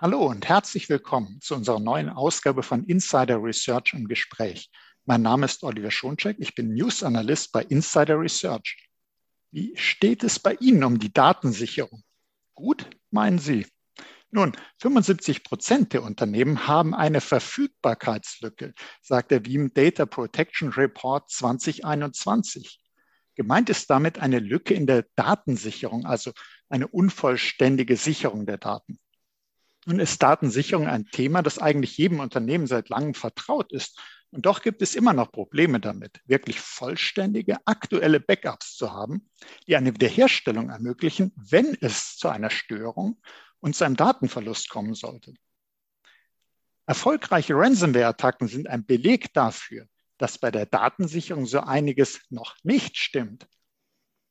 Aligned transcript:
Hallo 0.00 0.26
und 0.26 0.48
herzlich 0.48 0.88
willkommen 0.88 1.40
zu 1.40 1.56
unserer 1.56 1.80
neuen 1.80 2.08
Ausgabe 2.08 2.62
von 2.62 2.84
Insider 2.84 3.42
Research 3.42 3.94
im 3.94 4.06
Gespräch. 4.06 4.70
Mein 5.06 5.22
Name 5.22 5.46
ist 5.46 5.64
Oliver 5.64 5.90
Schoncheck, 5.90 6.36
ich 6.38 6.54
bin 6.54 6.72
News 6.72 7.02
Analyst 7.02 7.50
bei 7.50 7.64
Insider 7.64 8.16
Research. 8.16 8.88
Wie 9.50 9.76
steht 9.76 10.22
es 10.22 10.38
bei 10.38 10.54
Ihnen 10.60 10.84
um 10.84 11.00
die 11.00 11.12
Datensicherung? 11.12 12.04
Gut, 12.54 12.88
meinen 13.10 13.40
Sie? 13.40 13.66
Nun, 14.30 14.52
75 14.78 15.42
Prozent 15.42 15.92
der 15.92 16.04
Unternehmen 16.04 16.68
haben 16.68 16.94
eine 16.94 17.20
Verfügbarkeitslücke, 17.20 18.74
sagt 19.02 19.32
der 19.32 19.44
Veeam 19.44 19.74
Data 19.74 20.06
Protection 20.06 20.68
Report 20.68 21.28
2021. 21.28 22.78
Gemeint 23.34 23.68
ist 23.68 23.90
damit 23.90 24.20
eine 24.20 24.38
Lücke 24.38 24.74
in 24.74 24.86
der 24.86 25.06
Datensicherung, 25.16 26.06
also 26.06 26.30
eine 26.68 26.86
unvollständige 26.86 27.96
Sicherung 27.96 28.46
der 28.46 28.58
Daten. 28.58 29.00
Nun 29.88 30.00
ist 30.00 30.22
Datensicherung 30.22 30.86
ein 30.86 31.06
Thema, 31.06 31.40
das 31.40 31.58
eigentlich 31.58 31.96
jedem 31.96 32.20
Unternehmen 32.20 32.66
seit 32.66 32.90
langem 32.90 33.14
vertraut 33.14 33.72
ist. 33.72 33.98
Und 34.30 34.44
doch 34.44 34.60
gibt 34.60 34.82
es 34.82 34.94
immer 34.94 35.14
noch 35.14 35.32
Probleme 35.32 35.80
damit, 35.80 36.20
wirklich 36.26 36.60
vollständige, 36.60 37.56
aktuelle 37.64 38.20
Backups 38.20 38.76
zu 38.76 38.92
haben, 38.92 39.30
die 39.66 39.76
eine 39.76 39.94
Wiederherstellung 39.94 40.68
ermöglichen, 40.68 41.32
wenn 41.36 41.74
es 41.80 42.18
zu 42.18 42.28
einer 42.28 42.50
Störung 42.50 43.18
und 43.60 43.76
zu 43.76 43.84
einem 43.84 43.96
Datenverlust 43.96 44.68
kommen 44.68 44.92
sollte. 44.92 45.32
Erfolgreiche 46.84 47.54
Ransomware-Attacken 47.54 48.46
sind 48.46 48.68
ein 48.68 48.84
Beleg 48.84 49.32
dafür, 49.32 49.86
dass 50.18 50.36
bei 50.36 50.50
der 50.50 50.66
Datensicherung 50.66 51.46
so 51.46 51.60
einiges 51.60 52.20
noch 52.28 52.56
nicht 52.62 52.98
stimmt. 52.98 53.48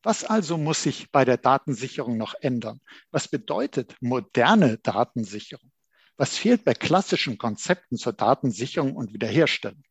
Was 0.07 0.23
also 0.23 0.57
muss 0.57 0.83
sich 0.83 1.11
bei 1.11 1.25
der 1.25 1.35
Datensicherung 1.35 2.15
noch 2.15 2.33
ändern? 2.39 2.79
Was 3.11 3.27
bedeutet 3.27 3.97
moderne 3.99 4.77
Datensicherung? 4.77 5.69
Was 6.15 6.37
fehlt 6.37 6.63
bei 6.63 6.73
klassischen 6.73 7.37
Konzepten 7.37 7.97
zur 7.97 8.13
Datensicherung 8.13 8.95
und 8.95 9.11
Wiederherstellung? 9.11 9.83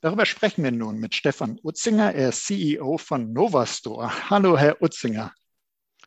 Darüber 0.00 0.24
sprechen 0.24 0.64
wir 0.64 0.70
nun 0.70 0.96
mit 1.00 1.14
Stefan 1.14 1.60
Utzinger, 1.62 2.14
er 2.14 2.30
ist 2.30 2.46
CEO 2.46 2.96
von 2.96 3.34
Novastore. 3.34 4.30
Hallo, 4.30 4.56
Herr 4.56 4.80
Utzinger. 4.80 5.34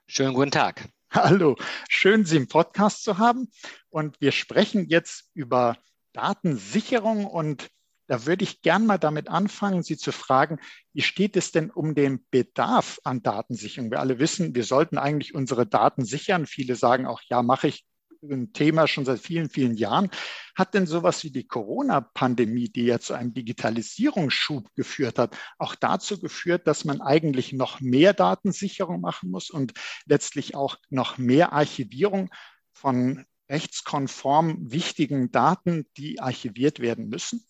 Schönen 0.07 0.33
guten 0.33 0.49
Tag. 0.49 0.89
Hallo, 1.11 1.55
schön, 1.87 2.25
Sie 2.25 2.37
im 2.37 2.47
Podcast 2.47 3.03
zu 3.03 3.19
haben. 3.19 3.51
Und 3.89 4.19
wir 4.21 4.31
sprechen 4.31 4.87
jetzt 4.87 5.29
über 5.35 5.77
Datensicherung 6.13 7.27
und 7.27 7.69
da 8.07 8.25
würde 8.25 8.43
ich 8.43 8.61
gern 8.61 8.85
mal 8.85 8.97
damit 8.97 9.29
anfangen, 9.29 9.83
Sie 9.83 9.97
zu 9.97 10.11
fragen, 10.11 10.59
wie 10.93 11.01
steht 11.01 11.35
es 11.35 11.51
denn 11.51 11.71
um 11.71 11.95
den 11.95 12.25
Bedarf 12.29 12.99
an 13.03 13.23
Datensicherung? 13.23 13.91
Wir 13.91 13.99
alle 13.99 14.19
wissen, 14.19 14.55
wir 14.55 14.63
sollten 14.63 14.97
eigentlich 14.97 15.33
unsere 15.33 15.65
Daten 15.65 16.05
sichern. 16.05 16.45
Viele 16.45 16.75
sagen 16.75 17.07
auch, 17.07 17.21
ja, 17.29 17.41
mache 17.41 17.67
ich 17.67 17.85
ein 18.23 18.53
Thema 18.53 18.87
schon 18.87 19.05
seit 19.05 19.19
vielen, 19.19 19.49
vielen 19.49 19.75
Jahren. 19.75 20.09
Hat 20.55 20.73
denn 20.73 20.87
sowas 20.87 21.23
wie 21.23 21.31
die 21.31 21.47
Corona-Pandemie, 21.47 22.69
die 22.69 22.85
ja 22.85 22.99
zu 22.99 23.13
einem 23.13 23.33
Digitalisierungsschub 23.33 24.73
geführt 24.75 25.19
hat, 25.19 25.37
auch 25.57 25.75
dazu 25.75 26.19
geführt, 26.19 26.67
dass 26.67 26.85
man 26.85 27.01
eigentlich 27.01 27.53
noch 27.53 27.81
mehr 27.81 28.13
Datensicherung 28.13 29.01
machen 29.01 29.29
muss 29.29 29.49
und 29.49 29.73
letztlich 30.05 30.55
auch 30.55 30.77
noch 30.89 31.17
mehr 31.17 31.53
Archivierung 31.53 32.29
von 32.73 33.25
rechtskonform 33.49 34.71
wichtigen 34.71 35.31
Daten, 35.31 35.85
die 35.97 36.19
archiviert 36.19 36.79
werden 36.79 37.09
müssen? 37.09 37.45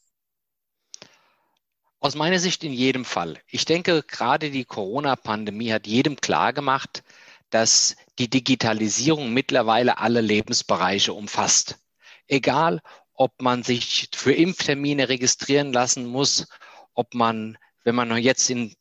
Aus 2.05 2.13
meiner 2.13 2.37
Sicht 2.37 2.63
in 2.63 2.71
jedem 2.71 3.03
Fall. 3.03 3.39
Ich 3.47 3.65
denke, 3.65 4.03
gerade 4.03 4.51
die 4.51 4.63
Corona-Pandemie 4.63 5.73
hat 5.73 5.87
jedem 5.87 6.17
klargemacht, 6.17 7.03
dass 7.49 7.95
die 8.19 8.29
Digitalisierung 8.29 9.33
mittlerweile 9.33 9.97
alle 9.97 10.21
Lebensbereiche 10.21 11.13
umfasst. 11.13 11.79
Egal, 12.27 12.83
ob 13.15 13.41
man 13.41 13.63
sich 13.63 14.09
für 14.13 14.33
Impftermine 14.33 15.09
registrieren 15.09 15.73
lassen 15.73 16.05
muss, 16.05 16.45
ob 16.93 17.15
man, 17.15 17.57
wenn 17.83 17.95
man 17.95 18.15
jetzt 18.17 18.51
in 18.51 18.75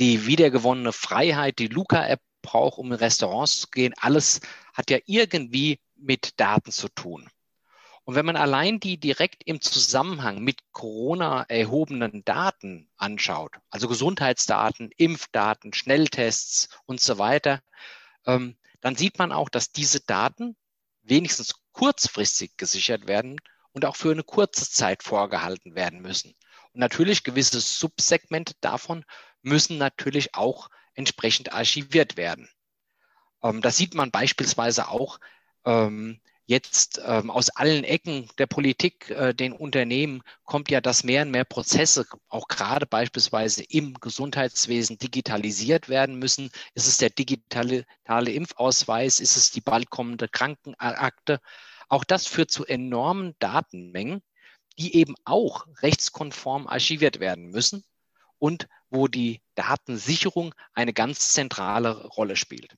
die 0.00 0.26
wiedergewonnene 0.26 0.92
Freiheit, 0.92 1.60
die 1.60 1.68
Luca-App 1.68 2.22
braucht, 2.42 2.78
um 2.78 2.90
in 2.90 2.98
Restaurants 2.98 3.60
zu 3.60 3.68
gehen, 3.68 3.94
alles 3.98 4.40
hat 4.72 4.90
ja 4.90 4.98
irgendwie 5.06 5.78
mit 5.94 6.40
Daten 6.40 6.72
zu 6.72 6.88
tun. 6.88 7.30
Und 8.04 8.16
wenn 8.16 8.26
man 8.26 8.36
allein 8.36 8.80
die 8.80 8.98
direkt 8.98 9.42
im 9.46 9.62
Zusammenhang 9.62 10.40
mit 10.40 10.60
Corona 10.72 11.44
erhobenen 11.48 12.24
Daten 12.24 12.90
anschaut, 12.96 13.56
also 13.70 13.88
Gesundheitsdaten, 13.88 14.90
Impfdaten, 14.96 15.72
Schnelltests 15.72 16.68
und 16.84 17.00
so 17.00 17.16
weiter, 17.18 17.62
ähm, 18.26 18.56
dann 18.82 18.94
sieht 18.96 19.18
man 19.18 19.32
auch, 19.32 19.48
dass 19.48 19.72
diese 19.72 20.00
Daten 20.00 20.54
wenigstens 21.02 21.54
kurzfristig 21.72 22.56
gesichert 22.58 23.06
werden 23.06 23.40
und 23.72 23.86
auch 23.86 23.96
für 23.96 24.10
eine 24.10 24.22
kurze 24.22 24.70
Zeit 24.70 25.02
vorgehalten 25.02 25.74
werden 25.74 26.02
müssen. 26.02 26.34
Und 26.72 26.80
natürlich 26.80 27.24
gewisse 27.24 27.60
Subsegmente 27.60 28.54
davon 28.60 29.04
müssen 29.40 29.78
natürlich 29.78 30.34
auch 30.34 30.68
entsprechend 30.94 31.52
archiviert 31.54 32.18
werden. 32.18 32.50
Ähm, 33.42 33.62
das 33.62 33.78
sieht 33.78 33.94
man 33.94 34.10
beispielsweise 34.10 34.88
auch 34.88 35.20
ähm, 35.64 36.20
jetzt 36.46 37.00
ähm, 37.04 37.30
aus 37.30 37.50
allen 37.50 37.84
Ecken 37.84 38.28
der 38.38 38.46
Politik, 38.46 39.10
äh, 39.10 39.34
den 39.34 39.52
Unternehmen 39.52 40.22
kommt 40.44 40.70
ja, 40.70 40.80
dass 40.80 41.04
mehr 41.04 41.22
und 41.22 41.30
mehr 41.30 41.44
Prozesse, 41.44 42.06
auch 42.28 42.48
gerade 42.48 42.86
beispielsweise 42.86 43.62
im 43.64 43.94
Gesundheitswesen, 43.94 44.98
digitalisiert 44.98 45.88
werden 45.88 46.18
müssen. 46.18 46.50
Ist 46.74 46.86
es 46.86 46.98
der 46.98 47.10
digitale, 47.10 47.84
digitale 47.84 48.32
Impfausweis? 48.32 49.20
Ist 49.20 49.36
es 49.36 49.50
die 49.50 49.60
bald 49.62 49.90
kommende 49.90 50.28
Krankenakte? 50.28 51.40
Auch 51.88 52.04
das 52.04 52.26
führt 52.26 52.50
zu 52.50 52.66
enormen 52.66 53.34
Datenmengen, 53.38 54.22
die 54.78 54.96
eben 54.96 55.14
auch 55.24 55.66
rechtskonform 55.82 56.66
archiviert 56.66 57.20
werden 57.20 57.46
müssen 57.46 57.84
und 58.38 58.68
wo 58.90 59.08
die 59.08 59.40
Datensicherung 59.54 60.54
eine 60.74 60.92
ganz 60.92 61.32
zentrale 61.32 62.06
Rolle 62.06 62.36
spielt. 62.36 62.76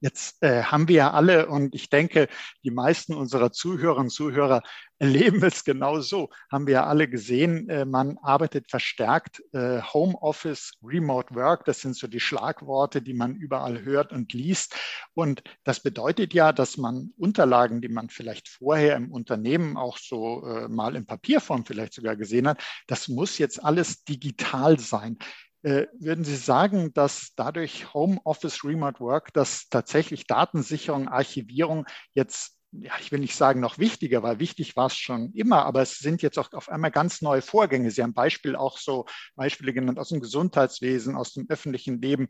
Jetzt 0.00 0.42
äh, 0.42 0.62
haben 0.62 0.88
wir 0.88 0.96
ja 0.96 1.10
alle, 1.10 1.46
und 1.48 1.74
ich 1.74 1.90
denke, 1.90 2.28
die 2.64 2.70
meisten 2.70 3.14
unserer 3.14 3.52
Zuhörerinnen 3.52 4.06
und 4.06 4.10
Zuhörer 4.10 4.62
erleben 4.98 5.42
es 5.42 5.64
genau 5.64 6.00
so, 6.00 6.30
haben 6.50 6.66
wir 6.66 6.74
ja 6.74 6.86
alle 6.86 7.08
gesehen, 7.08 7.68
äh, 7.68 7.84
man 7.84 8.18
arbeitet 8.22 8.70
verstärkt 8.70 9.42
äh, 9.52 9.80
Homeoffice, 9.82 10.72
Remote 10.82 11.34
Work, 11.34 11.66
das 11.66 11.80
sind 11.80 11.96
so 11.96 12.06
die 12.06 12.20
Schlagworte, 12.20 13.02
die 13.02 13.14
man 13.14 13.34
überall 13.34 13.82
hört 13.82 14.12
und 14.12 14.32
liest. 14.32 14.74
Und 15.14 15.42
das 15.64 15.80
bedeutet 15.80 16.32
ja, 16.32 16.52
dass 16.52 16.78
man 16.78 17.12
Unterlagen, 17.18 17.82
die 17.82 17.88
man 17.88 18.08
vielleicht 18.08 18.48
vorher 18.48 18.96
im 18.96 19.12
Unternehmen 19.12 19.76
auch 19.76 19.98
so 19.98 20.46
äh, 20.46 20.68
mal 20.68 20.96
in 20.96 21.04
Papierform 21.04 21.64
vielleicht 21.66 21.92
sogar 21.92 22.16
gesehen 22.16 22.48
hat, 22.48 22.62
das 22.86 23.08
muss 23.08 23.36
jetzt 23.38 23.62
alles 23.62 24.04
digital 24.04 24.78
sein. 24.78 25.18
Äh, 25.62 25.86
würden 25.98 26.24
Sie 26.24 26.36
sagen, 26.36 26.92
dass 26.94 27.34
dadurch 27.36 27.92
Homeoffice, 27.92 28.64
Remote 28.64 29.00
Work, 29.00 29.32
dass 29.34 29.68
tatsächlich 29.68 30.26
Datensicherung, 30.26 31.08
Archivierung 31.08 31.84
jetzt, 32.14 32.56
ja, 32.72 32.92
ich 33.00 33.12
will 33.12 33.18
nicht 33.18 33.36
sagen 33.36 33.60
noch 33.60 33.76
wichtiger, 33.78 34.22
weil 34.22 34.38
wichtig 34.38 34.74
war 34.76 34.86
es 34.86 34.96
schon 34.96 35.32
immer, 35.34 35.66
aber 35.66 35.82
es 35.82 35.98
sind 35.98 36.22
jetzt 36.22 36.38
auch 36.38 36.52
auf 36.54 36.70
einmal 36.70 36.90
ganz 36.90 37.20
neue 37.20 37.42
Vorgänge. 37.42 37.90
Sie 37.90 38.02
haben 38.02 38.14
Beispiel 38.14 38.56
auch 38.56 38.78
so 38.78 39.04
Beispiele 39.34 39.74
genannt 39.74 39.98
aus 39.98 40.08
dem 40.08 40.20
Gesundheitswesen, 40.20 41.14
aus 41.14 41.34
dem 41.34 41.46
öffentlichen 41.50 42.00
Leben, 42.00 42.28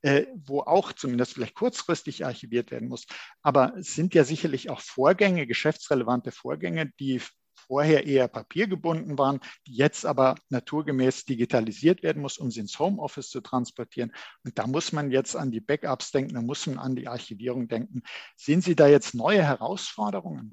äh, 0.00 0.24
wo 0.34 0.60
auch 0.60 0.94
zumindest 0.94 1.34
vielleicht 1.34 1.54
kurzfristig 1.54 2.24
archiviert 2.24 2.70
werden 2.70 2.88
muss. 2.88 3.04
Aber 3.42 3.74
es 3.76 3.94
sind 3.94 4.14
ja 4.14 4.24
sicherlich 4.24 4.70
auch 4.70 4.80
Vorgänge, 4.80 5.46
geschäftsrelevante 5.46 6.32
Vorgänge, 6.32 6.90
die 6.98 7.20
vorher 7.70 8.04
eher 8.04 8.26
papiergebunden 8.26 9.16
waren, 9.16 9.38
die 9.68 9.76
jetzt 9.76 10.04
aber 10.04 10.34
naturgemäß 10.48 11.24
digitalisiert 11.24 12.02
werden 12.02 12.20
muss, 12.20 12.36
um 12.36 12.50
sie 12.50 12.58
ins 12.58 12.76
Homeoffice 12.80 13.30
zu 13.30 13.40
transportieren. 13.40 14.12
Und 14.42 14.58
da 14.58 14.66
muss 14.66 14.90
man 14.90 15.12
jetzt 15.12 15.36
an 15.36 15.52
die 15.52 15.60
Backups 15.60 16.10
denken, 16.10 16.34
da 16.34 16.42
muss 16.42 16.66
man 16.66 16.78
an 16.78 16.96
die 16.96 17.06
Archivierung 17.06 17.68
denken. 17.68 18.02
Sehen 18.34 18.60
Sie 18.60 18.74
da 18.74 18.88
jetzt 18.88 19.14
neue 19.14 19.44
Herausforderungen? 19.44 20.52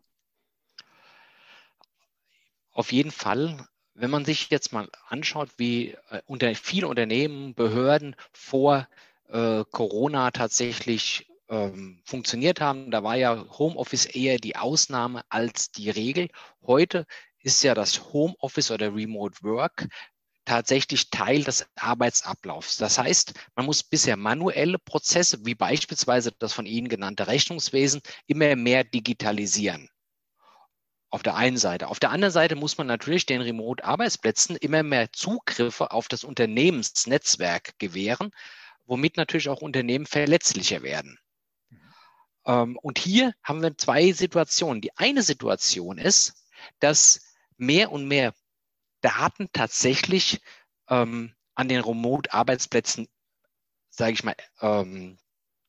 Auf 2.69 2.91
jeden 2.91 3.12
Fall. 3.12 3.65
Wenn 3.95 4.12
man 4.12 4.24
sich 4.24 4.51
jetzt 4.51 4.71
mal 4.71 4.88
anschaut, 5.07 5.50
wie 5.57 5.95
äh, 6.12 6.21
unter 6.27 6.53
viele 6.53 6.88
Unternehmen, 6.88 7.56
Behörden 7.56 8.15
vor 8.31 8.88
äh, 9.30 9.63
Corona 9.71 10.30
tatsächlich 10.30 11.27
ähm, 11.49 12.01
funktioniert 12.05 12.61
haben. 12.61 12.91
Da 12.91 13.03
war 13.03 13.15
ja 13.15 13.45
Homeoffice 13.57 14.05
eher 14.05 14.38
die 14.38 14.55
Ausnahme 14.55 15.23
als 15.29 15.71
die 15.71 15.89
Regel. 15.89 16.29
Heute 16.61 17.05
ist 17.39 17.63
ja 17.63 17.73
das 17.73 18.13
Homeoffice 18.13 18.71
oder 18.71 18.94
Remote 18.94 19.41
Work 19.44 19.88
tatsächlich 20.47 21.09
Teil 21.09 21.44
des 21.44 21.67
Arbeitsablaufs. 21.75 22.77
Das 22.77 22.97
heißt, 22.97 23.33
man 23.55 23.65
muss 23.65 23.83
bisher 23.83 24.15
manuelle 24.15 24.79
Prozesse, 24.79 25.45
wie 25.45 25.55
beispielsweise 25.55 26.31
das 26.39 26.53
von 26.53 26.65
Ihnen 26.65 26.88
genannte 26.88 27.27
Rechnungswesen, 27.27 28.01
immer 28.27 28.55
mehr 28.55 28.85
digitalisieren. 28.85 29.89
Auf 31.09 31.23
der 31.23 31.35
einen 31.35 31.57
Seite. 31.57 31.88
Auf 31.88 32.00
der 32.00 32.11
anderen 32.11 32.33
Seite 32.33 32.55
muss 32.55 32.77
man 32.77 32.88
natürlich 32.88 33.25
den 33.25 33.41
Remote-Arbeitsplätzen 33.41 34.55
immer 34.55 34.83
mehr 34.83 35.11
Zugriffe 35.11 35.91
auf 35.91 36.07
das 36.07 36.23
Unternehmensnetzwerk 36.23 37.77
gewähren, 37.79 38.31
womit 38.85 39.17
natürlich 39.17 39.50
auch 39.50 39.61
Unternehmen 39.61 40.05
verletzlicher 40.05 40.81
werden. 40.81 41.19
Ähm, 42.47 42.77
und 42.81 42.97
hier 42.97 43.33
haben 43.44 43.61
wir 43.61 43.77
zwei 43.77 44.11
Situationen. 44.13 44.81
Die 44.81 44.95
eine 44.97 45.21
Situation 45.21 45.99
ist, 45.99 46.33
dass 46.79 47.21
mehr 47.57 47.91
und 47.91 48.07
mehr 48.07 48.33
Daten 49.01 49.49
tatsächlich 49.53 50.41
ähm, 50.89 51.35
an 51.53 51.67
den 51.69 51.81
Remote-Arbeitsplätzen, 51.81 53.07
sage 53.89 54.13
ich 54.13 54.23
mal, 54.23 54.35
ähm, 54.61 55.19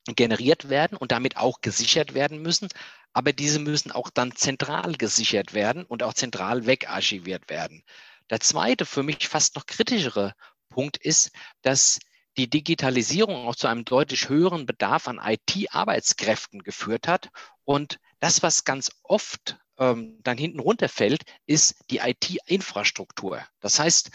generiert 0.06 0.70
werden 0.70 0.96
und 0.96 1.12
damit 1.12 1.36
auch 1.36 1.60
gesichert 1.60 2.14
werden 2.14 2.40
müssen. 2.40 2.68
Aber 3.12 3.32
diese 3.32 3.58
müssen 3.58 3.90
auch 3.92 4.10
dann 4.10 4.34
zentral 4.36 4.94
gesichert 4.94 5.52
werden 5.52 5.84
und 5.84 6.02
auch 6.02 6.14
zentral 6.14 6.66
wegarchiviert 6.66 7.50
werden. 7.50 7.82
Der 8.30 8.40
zweite, 8.40 8.86
für 8.86 9.02
mich 9.02 9.28
fast 9.28 9.56
noch 9.56 9.66
kritischere 9.66 10.34
Punkt 10.68 10.98
ist, 10.98 11.32
dass 11.62 11.98
die 12.38 12.48
Digitalisierung 12.48 13.48
auch 13.48 13.56
zu 13.56 13.66
einem 13.66 13.84
deutlich 13.84 14.28
höheren 14.28 14.64
Bedarf 14.64 15.08
an 15.08 15.20
IT-Arbeitskräften 15.22 16.62
geführt 16.62 17.08
hat. 17.08 17.30
Und 17.64 17.98
das, 18.20 18.42
was 18.42 18.64
ganz 18.64 18.92
oft 19.02 19.58
ähm, 19.78 20.20
dann 20.22 20.38
hinten 20.38 20.60
runterfällt, 20.60 21.24
ist 21.46 21.74
die 21.90 21.98
IT-Infrastruktur. 21.98 23.44
Das 23.60 23.80
heißt, 23.80 24.12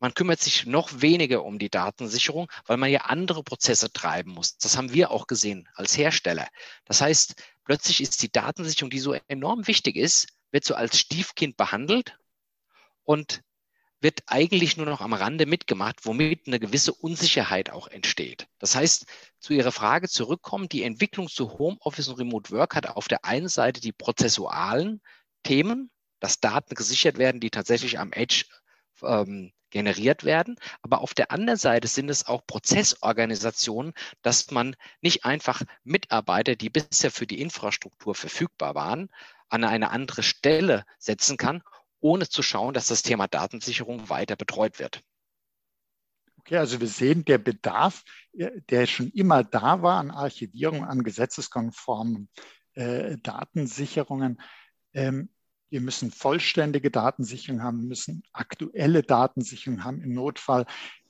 man 0.00 0.14
kümmert 0.14 0.40
sich 0.40 0.64
noch 0.64 1.02
weniger 1.02 1.44
um 1.44 1.58
die 1.58 1.70
Datensicherung, 1.70 2.50
weil 2.66 2.78
man 2.78 2.90
ja 2.90 3.02
andere 3.02 3.42
Prozesse 3.42 3.92
treiben 3.92 4.30
muss. 4.32 4.56
Das 4.56 4.76
haben 4.76 4.92
wir 4.92 5.10
auch 5.10 5.26
gesehen 5.26 5.68
als 5.74 5.98
Hersteller. 5.98 6.48
Das 6.84 7.00
heißt, 7.00 7.34
plötzlich 7.64 8.00
ist 8.00 8.22
die 8.22 8.32
Datensicherung, 8.32 8.90
die 8.90 9.00
so 9.00 9.14
enorm 9.26 9.66
wichtig 9.66 9.96
ist, 9.96 10.28
wird 10.52 10.64
so 10.64 10.74
als 10.74 10.98
Stiefkind 10.98 11.56
behandelt 11.56 12.16
und 13.02 13.42
wird 14.00 14.22
eigentlich 14.26 14.76
nur 14.76 14.86
noch 14.86 15.00
am 15.00 15.12
Rande 15.12 15.46
mitgemacht, 15.46 16.06
womit 16.06 16.46
eine 16.46 16.60
gewisse 16.60 16.92
Unsicherheit 16.92 17.70
auch 17.70 17.88
entsteht. 17.88 18.46
Das 18.58 18.76
heißt, 18.76 19.06
zu 19.40 19.52
Ihrer 19.52 19.72
Frage 19.72 20.08
zurückkommen, 20.08 20.68
die 20.68 20.84
Entwicklung 20.84 21.28
zu 21.28 21.58
Homeoffice 21.58 22.08
und 22.08 22.18
Remote 22.18 22.50
Work 22.50 22.76
hat 22.76 22.88
auf 22.88 23.08
der 23.08 23.24
einen 23.24 23.48
Seite 23.48 23.80
die 23.80 23.92
prozessualen 23.92 25.00
Themen, 25.42 25.90
dass 26.20 26.40
Daten 26.40 26.74
gesichert 26.74 27.18
werden, 27.18 27.40
die 27.40 27.50
tatsächlich 27.50 27.98
am 27.98 28.12
Edge 28.12 28.44
ähm, 29.02 29.52
generiert 29.70 30.24
werden. 30.24 30.56
Aber 30.82 31.00
auf 31.00 31.14
der 31.14 31.30
anderen 31.30 31.58
Seite 31.58 31.88
sind 31.88 32.08
es 32.08 32.26
auch 32.26 32.46
Prozessorganisationen, 32.46 33.92
dass 34.22 34.50
man 34.50 34.76
nicht 35.00 35.24
einfach 35.24 35.62
Mitarbeiter, 35.84 36.56
die 36.56 36.70
bisher 36.70 37.10
für 37.10 37.26
die 37.26 37.40
Infrastruktur 37.40 38.14
verfügbar 38.14 38.74
waren, 38.74 39.10
an 39.48 39.64
eine 39.64 39.90
andere 39.90 40.22
Stelle 40.22 40.84
setzen 40.98 41.36
kann 41.36 41.62
ohne 42.00 42.28
zu 42.28 42.42
schauen, 42.42 42.74
dass 42.74 42.86
das 42.86 43.02
Thema 43.02 43.26
Datensicherung 43.26 44.08
weiter 44.08 44.36
betreut 44.36 44.78
wird. 44.78 45.02
Okay, 46.38 46.56
also 46.56 46.80
wir 46.80 46.88
sehen, 46.88 47.24
der 47.24 47.38
Bedarf, 47.38 48.04
äh, 48.32 48.50
der 48.70 48.86
schon 48.86 49.10
immer 49.10 49.44
da 49.44 49.82
war 49.82 49.98
an 49.98 50.10
Archivierung, 50.10 50.84
an 50.84 51.02
gesetzeskonformen 51.02 52.28
äh, 52.74 53.16
Datensicherungen. 53.22 54.40
Ähm, 54.94 55.28
wir 55.70 55.80
müssen 55.80 56.10
vollständige 56.10 56.90
Datensicherung 56.90 57.62
haben, 57.62 57.88
müssen 57.88 58.22
aktuelle 58.32 59.02
Datensicherung 59.02 59.84
haben 59.84 60.00
im 60.02 60.14
Notfall. 60.14 60.64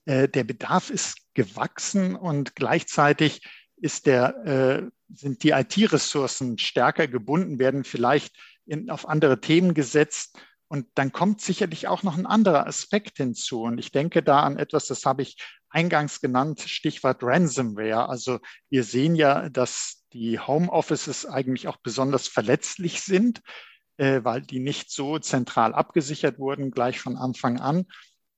Äh, 0.07 0.29
der 0.29 0.45
Bedarf 0.45 0.91
ist 0.91 1.19
gewachsen 1.35 2.17
und 2.17 2.57
gleichzeitig 2.57 3.47
ist 3.77 4.07
der, 4.07 4.37
äh, 4.45 4.91
sind 5.15 5.43
die 5.45 5.51
IT-Ressourcen 5.51 6.59
stärker 6.59 7.07
gebunden, 7.07 7.59
werden 7.59 7.85
vielleicht 7.85 8.37
in, 8.67 8.91
auf 8.91 9.09
andere 9.09 9.41
Themen 9.41 9.75
gesetzt 9.75 10.39
und 10.69 10.87
dann 10.95 11.13
kommt 11.13 11.41
sicherlich 11.41 11.89
auch 11.89 12.03
noch 12.03 12.17
ein 12.19 12.27
anderer 12.27 12.67
Aspekt 12.67 13.17
hinzu. 13.17 13.63
Und 13.63 13.79
ich 13.79 13.91
denke 13.91 14.23
da 14.23 14.41
an 14.41 14.59
etwas, 14.59 14.87
das 14.87 15.07
habe 15.07 15.23
ich 15.23 15.37
eingangs 15.71 16.21
genannt, 16.21 16.61
Stichwort 16.61 17.23
Ransomware. 17.23 18.09
Also 18.09 18.39
wir 18.69 18.85
sehen 18.85 19.17
ja, 19.17 19.49
dass 19.49 20.05
die 20.13 20.39
Homeoffices 20.39 21.25
eigentlich 21.25 21.69
auch 21.69 21.79
besonders 21.79 22.29
verletzlich 22.29 23.01
sind, 23.01 23.41
äh, 23.97 24.21
weil 24.25 24.43
die 24.43 24.61
nicht 24.61 24.91
so 24.91 25.19
zentral 25.19 25.75
abgesichert 25.75 26.39
wurden, 26.39 26.71
gleich 26.71 27.01
von 27.01 27.17
Anfang 27.17 27.61
an. 27.61 27.87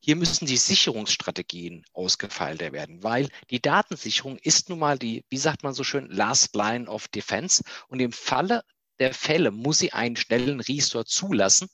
hier 0.09 0.17
müssen 0.17 0.47
die 0.47 0.57
Sicherungsstrategien 0.57 1.85
ausgefeilter 1.93 2.73
werden, 2.73 3.03
weil 3.03 3.29
die 3.51 3.61
Datensicherung 3.61 4.39
ist 4.39 4.71
nun 4.71 4.79
mal 4.79 4.99
die, 4.99 5.23
wie 5.29 5.37
sagt 5.37 5.63
man 5.63 5.75
so 5.75 5.85
schön, 5.85 6.09
Last 6.09 6.57
Line 6.57 6.89
of 6.89 7.09
Defense. 7.09 7.63
Und 7.89 8.01
im 8.01 8.13
Falle 8.13 8.65
der 9.01 9.13
Fälle 9.13 9.51
muss 9.51 9.81
sie 9.81 9.93
einen 9.93 10.17
schnellen 10.17 10.61
Restore 10.61 11.05
zulassen. 11.05 11.69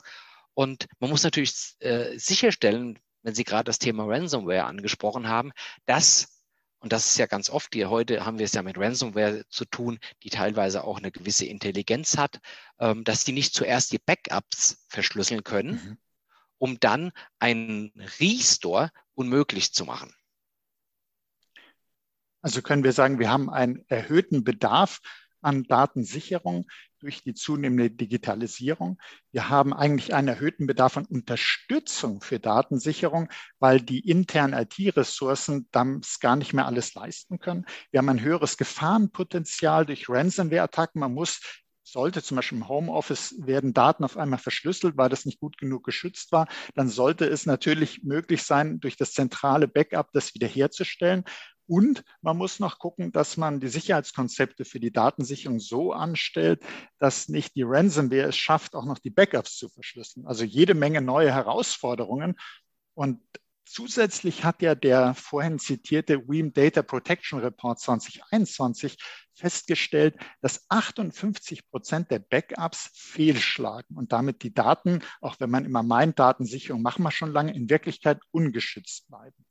Und 0.53 0.87
man 0.99 1.11
muss 1.11 1.23
natürlich 1.23 1.77
äh, 1.79 2.19
sicherstellen, 2.19 2.99
wenn 3.23 3.37
Sie 3.37 3.45
gerade 3.45 3.67
das 3.67 3.79
Thema 3.79 4.05
Ransomware 4.05 4.65
angesprochen 4.65 5.29
haben, 5.29 5.53
dass 5.87 6.43
und 6.81 6.93
das 6.93 7.07
ist 7.07 7.19
ja 7.19 7.26
ganz 7.26 7.49
oft, 7.49 7.73
die, 7.73 7.87
heute 7.87 8.26
haben 8.26 8.38
wir 8.38 8.45
es 8.45 8.53
ja 8.53 8.62
mit 8.62 8.76
Ransomware 8.76 9.45
zu 9.49 9.64
tun, 9.64 10.00
die 10.25 10.29
teilweise 10.29 10.83
auch 10.83 10.99
eine 10.99 11.12
gewisse 11.12 11.47
Intelligenz 11.47 12.19
hat, 12.19 12.41
ähm, 12.81 13.05
dass 13.05 13.23
die 13.23 13.33
nicht 13.33 13.55
zuerst 13.55 13.93
die 13.93 14.00
Backups 14.05 14.85
verschlüsseln 14.88 15.45
können, 15.45 15.71
mhm 15.71 15.99
um 16.64 16.80
dann 16.80 17.12
einen 17.38 17.92
Restore 18.18 18.90
unmöglich 19.12 19.75
zu 19.75 19.85
machen. 19.85 20.14
Also 22.40 22.62
können 22.62 22.85
wir 22.85 22.94
sagen, 22.94 23.18
wir 23.18 23.30
haben 23.30 23.50
einen 23.50 23.85
erhöhten 23.88 24.44
Bedarf 24.44 25.02
an 25.42 25.64
Datensicherung 25.64 26.66
durch 27.00 27.23
die 27.23 27.35
zunehmende 27.35 27.90
Digitalisierung. 27.90 28.99
Wir 29.30 29.50
haben 29.50 29.75
eigentlich 29.75 30.14
einen 30.14 30.28
erhöhten 30.28 30.66
Bedarf 30.66 30.97
an 30.97 31.04
Unterstützung 31.04 32.23
für 32.23 32.40
Datensicherung, 32.40 33.28
weil 33.59 33.78
die 33.83 34.00
internen 34.00 34.54
IT-Ressourcen 34.54 35.68
das 35.71 36.18
gar 36.18 36.35
nicht 36.35 36.54
mehr 36.54 36.64
alles 36.64 36.94
leisten 36.94 37.40
können. 37.40 37.66
Wir 37.90 37.99
haben 37.99 38.09
ein 38.09 38.23
höheres 38.23 38.56
Gefahrenpotenzial 38.56 39.85
durch 39.85 40.09
Ransomware-Attacken. 40.09 40.99
Man 40.99 41.12
muss 41.12 41.42
sollte 41.85 42.23
zum 42.23 42.37
Beispiel 42.37 42.59
im 42.59 42.69
Homeoffice 42.69 43.35
werden 43.38 43.75
Daten 43.75 44.05
auf 44.05 44.17
einmal 44.17 44.38
verschlüsselt, 44.38 44.97
weil 44.97 45.09
das 45.09 45.26
nicht 45.26 45.38
gut 45.38 45.59
genug 45.59 45.85
geschützt 45.85 46.33
war, 46.33 46.49
dann 46.75 46.88
sollte 46.88 47.26
es 47.26 47.47
natürlich 47.47 48.03
möglich 48.03 48.43
sein, 48.43 48.81
durch 48.81 48.97
das 48.97 49.12
zentrale 49.12 49.69
Backup 49.69 50.11
das 50.12 50.35
wiederherzustellen. 50.35 51.25
Und 51.67 52.05
man 52.21 52.37
muss 52.37 52.61
noch 52.61 52.79
gucken, 52.79 53.11
dass 53.12 53.37
man 53.37 53.61
die 53.61 53.69
Sicherheitskonzepte 53.69 54.64
für 54.64 54.81
die 54.81 54.93
Datensicherung 54.93 55.61
so 55.61 55.93
anstellt, 55.93 56.62
dass 56.99 57.29
nicht 57.29 57.55
die 57.57 57.62
Ransomware 57.62 58.29
es 58.29 58.37
schafft, 58.37 58.75
auch 58.75 58.85
noch 58.85 58.99
die 58.99 59.11
Backups 59.11 59.57
zu 59.57 59.69
verschlüsseln. 59.69 60.26
Also 60.26 60.45
jede 60.45 60.75
Menge 60.75 61.00
neue 61.00 61.33
Herausforderungen. 61.33 62.37
Und 62.95 63.21
Zusätzlich 63.66 64.44
hat 64.44 64.61
ja 64.61 64.75
der 64.75 65.14
vorhin 65.14 65.59
zitierte 65.59 66.28
WEAM 66.28 66.52
Data 66.52 66.83
Protection 66.83 67.40
Report 67.40 67.80
2021 67.80 68.99
festgestellt, 69.35 70.16
dass 70.42 70.66
58 70.68 71.68
Prozent 71.71 72.11
der 72.11 72.18
Backups 72.18 72.90
fehlschlagen 72.94 73.97
und 73.97 74.12
damit 74.12 74.42
die 74.42 74.52
Daten, 74.52 75.02
auch 75.21 75.40
wenn 75.40 75.50
man 75.50 75.64
immer 75.64 75.83
meint, 75.83 76.18
Datensicherung 76.18 76.83
machen 76.83 77.02
wir 77.02 77.11
schon 77.11 77.33
lange, 77.33 77.54
in 77.54 77.71
Wirklichkeit 77.71 78.21
ungeschützt 78.30 79.09
bleiben. 79.09 79.47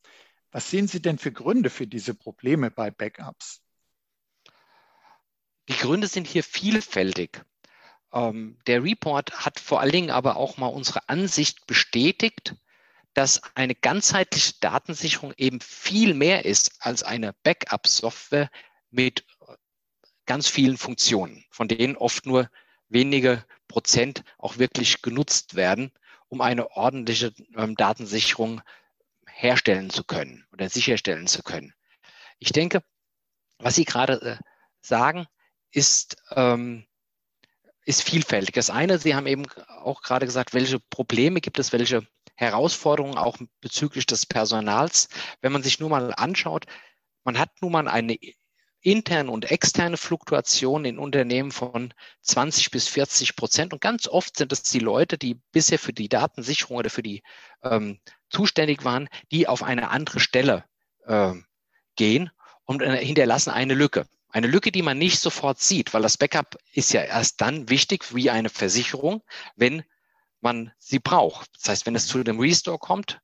Was 0.51 0.69
sehen 0.69 0.87
Sie 0.87 1.01
denn 1.01 1.17
für 1.17 1.31
Gründe 1.31 1.71
für 1.71 1.87
diese 1.87 2.13
Probleme 2.13 2.69
bei 2.69 2.91
Backups? 2.91 3.61
Die 5.69 5.77
Gründe 5.77 6.07
sind 6.07 6.27
hier 6.27 6.43
vielfältig. 6.43 7.41
Ähm, 8.11 8.59
der 8.67 8.83
Report 8.83 9.45
hat 9.45 9.59
vor 9.59 9.81
allen 9.81 9.91
Dingen 9.91 10.11
aber 10.11 10.35
auch 10.35 10.57
mal 10.57 10.67
unsere 10.67 11.09
Ansicht 11.09 11.65
bestätigt, 11.65 12.55
dass 13.13 13.41
eine 13.55 13.75
ganzheitliche 13.75 14.53
Datensicherung 14.59 15.33
eben 15.37 15.59
viel 15.61 16.13
mehr 16.13 16.45
ist 16.45 16.71
als 16.79 17.03
eine 17.03 17.33
Backup-Software 17.43 18.49
mit 18.89 19.25
ganz 20.25 20.47
vielen 20.47 20.77
Funktionen, 20.77 21.45
von 21.49 21.67
denen 21.67 21.97
oft 21.97 22.25
nur 22.25 22.49
wenige 22.89 23.45
Prozent 23.67 24.23
auch 24.37 24.57
wirklich 24.57 25.01
genutzt 25.01 25.55
werden, 25.55 25.91
um 26.27 26.41
eine 26.41 26.71
ordentliche 26.71 27.33
ähm, 27.55 27.75
Datensicherung 27.75 28.61
herstellen 29.27 29.89
zu 29.89 30.03
können 30.03 30.45
oder 30.51 30.69
sicherstellen 30.69 31.27
zu 31.27 31.43
können. 31.43 31.73
Ich 32.39 32.51
denke, 32.51 32.83
was 33.57 33.75
Sie 33.75 33.85
gerade 33.85 34.21
äh, 34.21 34.37
sagen, 34.81 35.27
ist, 35.71 36.17
ähm, 36.31 36.85
ist 37.85 38.03
vielfältig. 38.03 38.55
Das 38.55 38.69
eine, 38.69 38.99
Sie 38.99 39.15
haben 39.15 39.27
eben 39.27 39.45
auch 39.67 40.01
gerade 40.01 40.25
gesagt, 40.25 40.53
welche 40.53 40.79
Probleme 40.79 41.41
gibt 41.41 41.59
es, 41.59 41.73
welche 41.73 42.07
Herausforderungen 42.35 43.17
auch 43.17 43.37
bezüglich 43.61 44.05
des 44.05 44.25
Personals. 44.25 45.09
Wenn 45.41 45.51
man 45.51 45.63
sich 45.63 45.79
nur 45.79 45.89
mal 45.89 46.13
anschaut, 46.15 46.65
man 47.23 47.39
hat 47.39 47.49
nun 47.61 47.71
mal 47.71 47.87
eine 47.87 48.17
interne 48.83 49.31
und 49.31 49.49
externe 49.49 49.97
Fluktuation 49.97 50.83
in 50.85 50.99
Unternehmen 50.99 51.51
von 51.51 51.93
20 52.21 52.69
bis 52.69 52.87
40 52.89 53.35
Prozent. 53.35 53.73
Und 53.73 53.81
ganz 53.81 54.07
oft 54.07 54.37
sind 54.37 54.51
es 54.51 54.63
die 54.63 54.79
Leute, 54.79 55.17
die 55.17 55.39
bisher 55.51 55.79
für 55.79 55.93
die 55.93 56.09
Datensicherung 56.09 56.77
oder 56.77 56.89
für 56.89 57.03
die 57.03 57.23
ähm, 57.63 57.99
zuständig 58.29 58.83
waren, 58.83 59.07
die 59.31 59.47
auf 59.47 59.63
eine 59.63 59.89
andere 59.89 60.19
Stelle 60.19 60.65
äh, 61.05 61.33
gehen 61.95 62.29
und 62.65 62.81
äh, 62.81 63.03
hinterlassen 63.03 63.51
eine 63.51 63.73
Lücke. 63.73 64.05
Eine 64.29 64.47
Lücke, 64.47 64.71
die 64.71 64.81
man 64.81 64.97
nicht 64.97 65.19
sofort 65.19 65.61
sieht, 65.61 65.93
weil 65.93 66.01
das 66.01 66.17
Backup 66.17 66.57
ist 66.73 66.91
ja 66.91 67.03
erst 67.03 67.39
dann 67.39 67.69
wichtig 67.69 68.15
wie 68.15 68.31
eine 68.31 68.49
Versicherung, 68.49 69.23
wenn 69.55 69.83
man 70.43 70.71
sie 70.77 70.99
braucht. 70.99 71.49
Das 71.55 71.69
heißt, 71.69 71.85
wenn 71.85 71.95
es 71.95 72.07
zu 72.07 72.23
dem 72.23 72.39
Restore 72.39 72.77
kommt. 72.77 73.19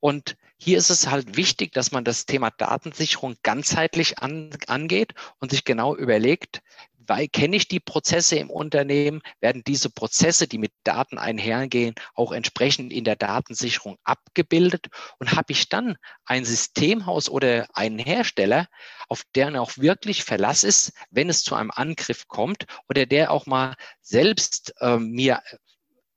Und 0.00 0.36
hier 0.58 0.78
ist 0.78 0.90
es 0.90 1.08
halt 1.08 1.36
wichtig, 1.36 1.72
dass 1.72 1.92
man 1.92 2.04
das 2.04 2.26
Thema 2.26 2.50
Datensicherung 2.50 3.36
ganzheitlich 3.44 4.18
an, 4.18 4.50
angeht 4.66 5.14
und 5.38 5.52
sich 5.52 5.64
genau 5.64 5.94
überlegt, 5.94 6.60
weil 7.06 7.28
kenne 7.28 7.56
ich 7.56 7.68
die 7.68 7.80
Prozesse 7.80 8.36
im 8.36 8.50
Unternehmen, 8.50 9.22
werden 9.40 9.62
diese 9.66 9.90
Prozesse, 9.90 10.46
die 10.46 10.58
mit 10.58 10.72
Daten 10.84 11.18
einhergehen, 11.18 11.94
auch 12.14 12.32
entsprechend 12.32 12.92
in 12.92 13.04
der 13.04 13.16
Datensicherung 13.16 13.98
abgebildet 14.04 14.86
und 15.18 15.32
habe 15.32 15.52
ich 15.52 15.68
dann 15.68 15.96
ein 16.24 16.44
Systemhaus 16.44 17.28
oder 17.28 17.66
einen 17.74 17.98
Hersteller, 17.98 18.68
auf 19.08 19.22
deren 19.34 19.56
auch 19.56 19.78
wirklich 19.78 20.24
Verlass 20.24 20.64
ist, 20.64 20.92
wenn 21.10 21.28
es 21.28 21.42
zu 21.42 21.54
einem 21.54 21.70
Angriff 21.70 22.28
kommt 22.28 22.66
oder 22.88 23.06
der 23.06 23.30
auch 23.30 23.46
mal 23.46 23.74
selbst 24.00 24.74
äh, 24.80 24.98
mir 24.98 25.42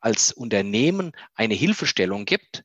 als 0.05 0.31
Unternehmen 0.31 1.13
eine 1.33 1.55
Hilfestellung 1.55 2.25
gibt 2.25 2.63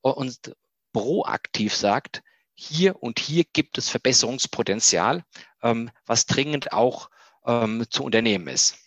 und 0.00 0.56
proaktiv 0.92 1.76
sagt, 1.76 2.24
hier 2.54 3.00
und 3.00 3.20
hier 3.20 3.44
gibt 3.44 3.78
es 3.78 3.88
Verbesserungspotenzial, 3.88 5.24
ähm, 5.62 5.92
was 6.06 6.26
dringend 6.26 6.72
auch 6.72 7.08
ähm, 7.46 7.84
zu 7.88 8.02
unternehmen 8.02 8.48
ist. 8.48 8.78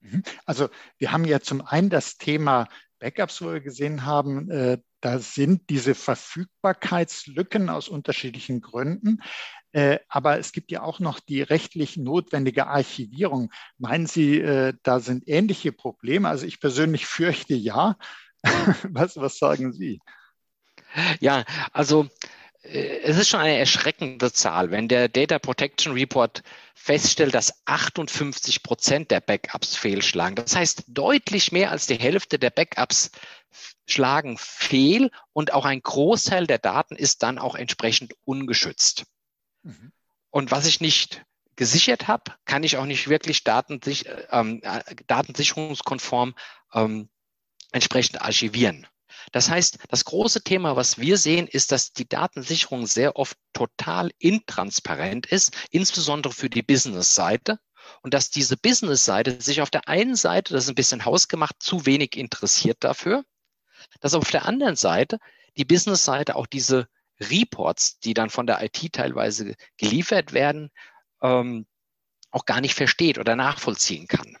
Mhm. 0.00 0.22
Also 0.44 0.68
wir 0.98 1.10
haben 1.10 1.24
ja 1.24 1.40
zum 1.40 1.62
einen 1.62 1.88
das 1.88 2.18
Thema 2.18 2.68
Backups, 2.98 3.40
wo 3.40 3.52
wir 3.52 3.60
gesehen 3.60 4.04
haben, 4.04 4.50
äh, 4.50 4.78
da 5.00 5.18
sind 5.20 5.70
diese 5.70 5.94
Verfügbarkeitslücken 5.94 7.70
aus 7.70 7.88
unterschiedlichen 7.88 8.60
Gründen. 8.60 9.22
Äh, 9.72 9.98
aber 10.08 10.38
es 10.38 10.52
gibt 10.52 10.70
ja 10.70 10.82
auch 10.82 10.98
noch 10.98 11.20
die 11.20 11.42
rechtlich 11.42 11.96
notwendige 11.96 12.66
Archivierung. 12.66 13.50
Meinen 13.76 14.06
Sie, 14.06 14.40
äh, 14.40 14.74
da 14.82 15.00
sind 15.00 15.28
ähnliche 15.28 15.72
Probleme? 15.72 16.28
Also 16.28 16.46
ich 16.46 16.60
persönlich 16.60 17.06
fürchte 17.06 17.54
ja. 17.54 17.96
was, 18.84 19.16
was 19.16 19.38
sagen 19.38 19.72
Sie? 19.72 20.00
Ja, 21.20 21.44
also 21.72 22.08
äh, 22.62 23.00
es 23.00 23.18
ist 23.18 23.28
schon 23.28 23.40
eine 23.40 23.58
erschreckende 23.58 24.32
Zahl, 24.32 24.70
wenn 24.70 24.88
der 24.88 25.08
Data 25.08 25.38
Protection 25.38 25.92
Report 25.92 26.42
feststellt, 26.74 27.34
dass 27.34 27.62
58 27.66 28.62
Prozent 28.62 29.10
der 29.10 29.20
Backups 29.20 29.76
fehlschlagen. 29.76 30.36
Das 30.36 30.56
heißt, 30.56 30.84
deutlich 30.88 31.52
mehr 31.52 31.70
als 31.70 31.86
die 31.86 31.98
Hälfte 31.98 32.38
der 32.38 32.50
Backups 32.50 33.10
schlagen 33.86 34.36
fehl 34.38 35.10
und 35.32 35.52
auch 35.52 35.64
ein 35.64 35.82
Großteil 35.82 36.46
der 36.46 36.58
Daten 36.58 36.96
ist 36.96 37.22
dann 37.22 37.38
auch 37.38 37.54
entsprechend 37.54 38.14
ungeschützt. 38.24 39.04
Mhm. 39.68 39.92
Und 40.30 40.50
was 40.50 40.66
ich 40.66 40.80
nicht 40.80 41.24
gesichert 41.56 42.08
habe, 42.08 42.34
kann 42.44 42.62
ich 42.62 42.76
auch 42.76 42.86
nicht 42.86 43.08
wirklich 43.08 43.44
datensich 43.44 44.06
ähm, 44.30 44.60
äh, 44.62 44.82
datensicherungskonform 45.06 46.34
ähm, 46.72 47.08
entsprechend 47.72 48.22
archivieren. 48.22 48.86
Das 49.32 49.50
heißt, 49.50 49.78
das 49.88 50.04
große 50.04 50.42
Thema, 50.42 50.76
was 50.76 50.98
wir 50.98 51.18
sehen, 51.18 51.46
ist, 51.46 51.72
dass 51.72 51.92
die 51.92 52.08
Datensicherung 52.08 52.86
sehr 52.86 53.16
oft 53.16 53.36
total 53.52 54.10
intransparent 54.18 55.26
ist, 55.26 55.54
insbesondere 55.70 56.32
für 56.32 56.48
die 56.48 56.62
Business-Seite. 56.62 57.58
Und 58.02 58.14
dass 58.14 58.30
diese 58.30 58.56
Business-Seite 58.56 59.40
sich 59.40 59.60
auf 59.60 59.70
der 59.70 59.88
einen 59.88 60.14
Seite, 60.14 60.54
das 60.54 60.64
ist 60.64 60.70
ein 60.70 60.76
bisschen 60.76 61.04
hausgemacht, 61.04 61.56
zu 61.58 61.84
wenig 61.84 62.16
interessiert 62.16 62.78
dafür, 62.80 63.24
dass 64.00 64.14
auf 64.14 64.30
der 64.30 64.46
anderen 64.46 64.76
Seite 64.76 65.18
die 65.56 65.64
Business-Seite 65.64 66.36
auch 66.36 66.46
diese 66.46 66.88
Reports, 67.20 67.98
die 68.00 68.14
dann 68.14 68.30
von 68.30 68.46
der 68.46 68.62
IT 68.62 68.92
teilweise 68.92 69.54
geliefert 69.76 70.32
werden, 70.32 70.70
ähm, 71.22 71.66
auch 72.30 72.44
gar 72.44 72.60
nicht 72.60 72.74
versteht 72.74 73.18
oder 73.18 73.36
nachvollziehen 73.36 74.06
kann. 74.06 74.36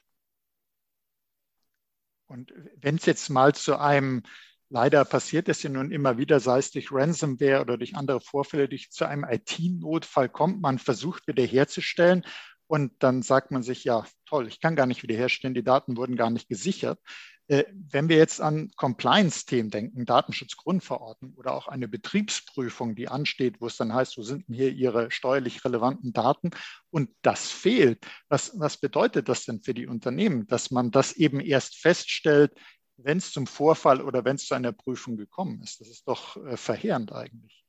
Und 2.26 2.52
wenn 2.76 2.96
es 2.96 3.06
jetzt 3.06 3.30
mal 3.30 3.54
zu 3.54 3.78
einem, 3.78 4.22
leider 4.68 5.04
passiert 5.04 5.48
es 5.48 5.62
ja 5.62 5.70
nun 5.70 5.90
immer 5.90 6.18
wieder, 6.18 6.40
sei 6.40 6.58
es 6.58 6.70
durch 6.70 6.92
Ransomware 6.92 7.62
oder 7.62 7.78
durch 7.78 7.96
andere 7.96 8.20
Vorfälle, 8.20 8.68
durch 8.68 8.90
zu 8.90 9.06
einem 9.06 9.24
IT-Notfall 9.24 10.28
kommt, 10.28 10.60
man 10.60 10.78
versucht 10.78 11.26
wiederherzustellen 11.26 12.24
und 12.66 12.92
dann 13.02 13.22
sagt 13.22 13.50
man 13.50 13.62
sich, 13.62 13.84
ja, 13.84 14.04
toll, 14.26 14.46
ich 14.46 14.60
kann 14.60 14.76
gar 14.76 14.86
nicht 14.86 15.02
wiederherstellen, 15.02 15.54
die 15.54 15.64
Daten 15.64 15.96
wurden 15.96 16.16
gar 16.16 16.28
nicht 16.28 16.48
gesichert. 16.48 17.00
Äh, 17.48 17.64
wenn 17.72 18.10
wir 18.10 18.18
jetzt 18.18 18.42
an 18.42 18.70
Compliance-Themen 18.76 19.70
denken, 19.70 20.04
Datenschutzgrundverordnung 20.04 21.32
oder 21.34 21.54
auch 21.54 21.66
eine 21.66 21.88
Betriebsprüfung, 21.88 22.94
die 22.94 23.08
ansteht, 23.08 23.60
wo 23.60 23.66
es 23.66 23.78
dann 23.78 23.94
heißt, 23.94 24.18
wo 24.18 24.22
sind 24.22 24.46
denn 24.48 24.54
hier 24.54 24.70
Ihre 24.70 25.10
steuerlich 25.10 25.64
relevanten 25.64 26.12
Daten 26.12 26.50
und 26.90 27.10
das 27.22 27.50
fehlt, 27.50 28.06
was, 28.28 28.52
was 28.58 28.76
bedeutet 28.76 29.30
das 29.30 29.46
denn 29.46 29.62
für 29.62 29.72
die 29.72 29.86
Unternehmen, 29.86 30.46
dass 30.46 30.70
man 30.70 30.90
das 30.90 31.12
eben 31.12 31.40
erst 31.40 31.78
feststellt, 31.78 32.52
wenn 32.98 33.18
es 33.18 33.32
zum 33.32 33.46
Vorfall 33.46 34.02
oder 34.02 34.26
wenn 34.26 34.36
es 34.36 34.46
zu 34.46 34.54
einer 34.54 34.72
Prüfung 34.72 35.16
gekommen 35.16 35.62
ist? 35.62 35.80
Das 35.80 35.88
ist 35.88 36.06
doch 36.06 36.36
äh, 36.44 36.56
verheerend 36.58 37.12
eigentlich. 37.12 37.64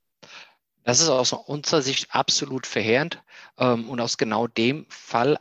Das 0.83 0.99
ist 0.99 1.09
aus 1.09 1.31
unserer 1.31 1.81
Sicht 1.81 2.13
absolut 2.13 2.67
verheerend 2.67 3.23
ähm, 3.57 3.89
und 3.89 4.01
aus 4.01 4.17
genau 4.17 4.47
dem 4.47 4.87
Fall 4.89 5.39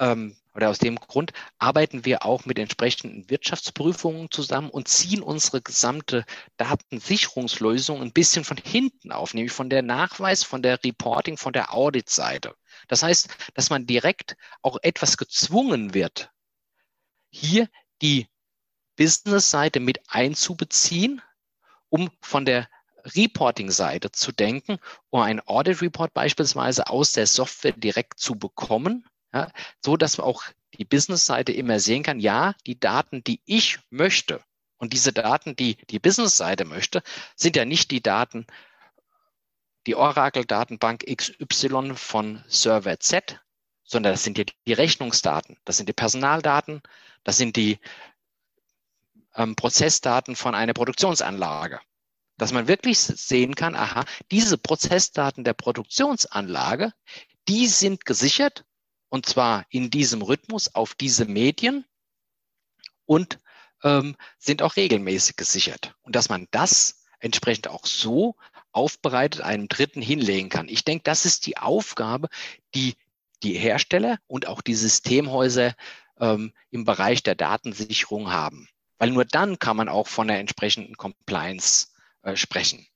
ähm, 0.00 0.36
oder 0.56 0.70
aus 0.70 0.78
dem 0.78 0.96
Grund 0.96 1.32
arbeiten 1.58 2.06
wir 2.06 2.24
auch 2.24 2.46
mit 2.46 2.58
entsprechenden 2.58 3.28
Wirtschaftsprüfungen 3.28 4.30
zusammen 4.30 4.70
und 4.70 4.88
ziehen 4.88 5.22
unsere 5.22 5.60
gesamte 5.60 6.24
Datensicherungslösung 6.56 8.00
ein 8.00 8.12
bisschen 8.12 8.42
von 8.42 8.56
hinten 8.56 9.12
auf, 9.12 9.34
nämlich 9.34 9.52
von 9.52 9.68
der 9.68 9.82
Nachweis, 9.82 10.44
von 10.44 10.62
der 10.62 10.82
Reporting, 10.82 11.36
von 11.36 11.52
der 11.52 11.74
Audit-Seite. 11.74 12.54
Das 12.88 13.02
heißt, 13.02 13.28
dass 13.52 13.68
man 13.68 13.86
direkt 13.86 14.36
auch 14.62 14.78
etwas 14.82 15.18
gezwungen 15.18 15.92
wird, 15.92 16.30
hier 17.28 17.68
die 18.00 18.26
Business-Seite 18.96 19.78
mit 19.78 20.00
einzubeziehen, 20.08 21.20
um 21.90 22.10
von 22.22 22.46
der 22.46 22.66
Reporting-Seite 23.04 24.10
zu 24.10 24.32
denken, 24.32 24.78
um 25.10 25.20
einen 25.20 25.40
Audit-Report 25.40 26.14
beispielsweise 26.14 26.88
aus 26.88 27.12
der 27.12 27.26
Software 27.26 27.72
direkt 27.72 28.18
zu 28.18 28.36
bekommen 28.36 29.06
ja, 29.32 29.50
so 29.84 29.96
dass 29.96 30.18
auch 30.18 30.44
die 30.78 30.84
Business-Seite 30.84 31.52
immer 31.52 31.80
sehen 31.80 32.02
kann, 32.02 32.20
ja, 32.20 32.54
die 32.66 32.78
Daten, 32.78 33.24
die 33.24 33.40
ich 33.44 33.78
möchte 33.90 34.42
und 34.78 34.92
diese 34.92 35.12
Daten, 35.12 35.56
die 35.56 35.76
die 35.90 35.98
Business-Seite 35.98 36.64
möchte, 36.64 37.02
sind 37.34 37.56
ja 37.56 37.64
nicht 37.64 37.90
die 37.90 38.02
Daten, 38.02 38.46
die 39.86 39.94
Oracle-Datenbank 39.94 41.04
XY 41.06 41.94
von 41.94 42.44
Server 42.48 42.98
Z, 43.00 43.40
sondern 43.84 44.12
das 44.12 44.24
sind 44.24 44.36
ja 44.36 44.44
die 44.66 44.72
Rechnungsdaten, 44.72 45.56
das 45.64 45.76
sind 45.76 45.88
die 45.88 45.94
Personaldaten, 45.94 46.82
das 47.24 47.36
sind 47.36 47.56
die 47.56 47.78
ähm, 49.34 49.56
Prozessdaten 49.56 50.36
von 50.36 50.54
einer 50.54 50.74
Produktionsanlage. 50.74 51.80
Dass 52.36 52.52
man 52.52 52.68
wirklich 52.68 52.98
sehen 52.98 53.54
kann, 53.54 53.74
aha, 53.74 54.04
diese 54.30 54.58
Prozessdaten 54.58 55.44
der 55.44 55.54
Produktionsanlage, 55.54 56.92
die 57.48 57.66
sind 57.66 58.04
gesichert 58.04 58.65
und 59.08 59.26
zwar 59.26 59.64
in 59.70 59.90
diesem 59.90 60.22
Rhythmus 60.22 60.74
auf 60.74 60.94
diese 60.94 61.26
Medien 61.26 61.84
und 63.04 63.38
ähm, 63.82 64.16
sind 64.38 64.62
auch 64.62 64.76
regelmäßig 64.76 65.36
gesichert. 65.36 65.94
Und 66.02 66.16
dass 66.16 66.28
man 66.28 66.48
das 66.50 67.04
entsprechend 67.18 67.68
auch 67.68 67.86
so 67.86 68.36
aufbereitet 68.72 69.40
einem 69.40 69.68
Dritten 69.68 70.02
hinlegen 70.02 70.48
kann. 70.48 70.68
Ich 70.68 70.84
denke, 70.84 71.04
das 71.04 71.24
ist 71.24 71.46
die 71.46 71.56
Aufgabe, 71.56 72.28
die 72.74 72.94
die 73.42 73.54
Hersteller 73.54 74.18
und 74.26 74.48
auch 74.48 74.62
die 74.62 74.74
Systemhäuser 74.74 75.74
ähm, 76.18 76.52
im 76.70 76.84
Bereich 76.84 77.22
der 77.22 77.34
Datensicherung 77.34 78.30
haben. 78.30 78.68
Weil 78.98 79.10
nur 79.10 79.24
dann 79.24 79.58
kann 79.58 79.76
man 79.76 79.88
auch 79.88 80.08
von 80.08 80.28
der 80.28 80.40
entsprechenden 80.40 80.96
Compliance 80.96 81.88
äh, 82.22 82.36
sprechen. 82.36 82.86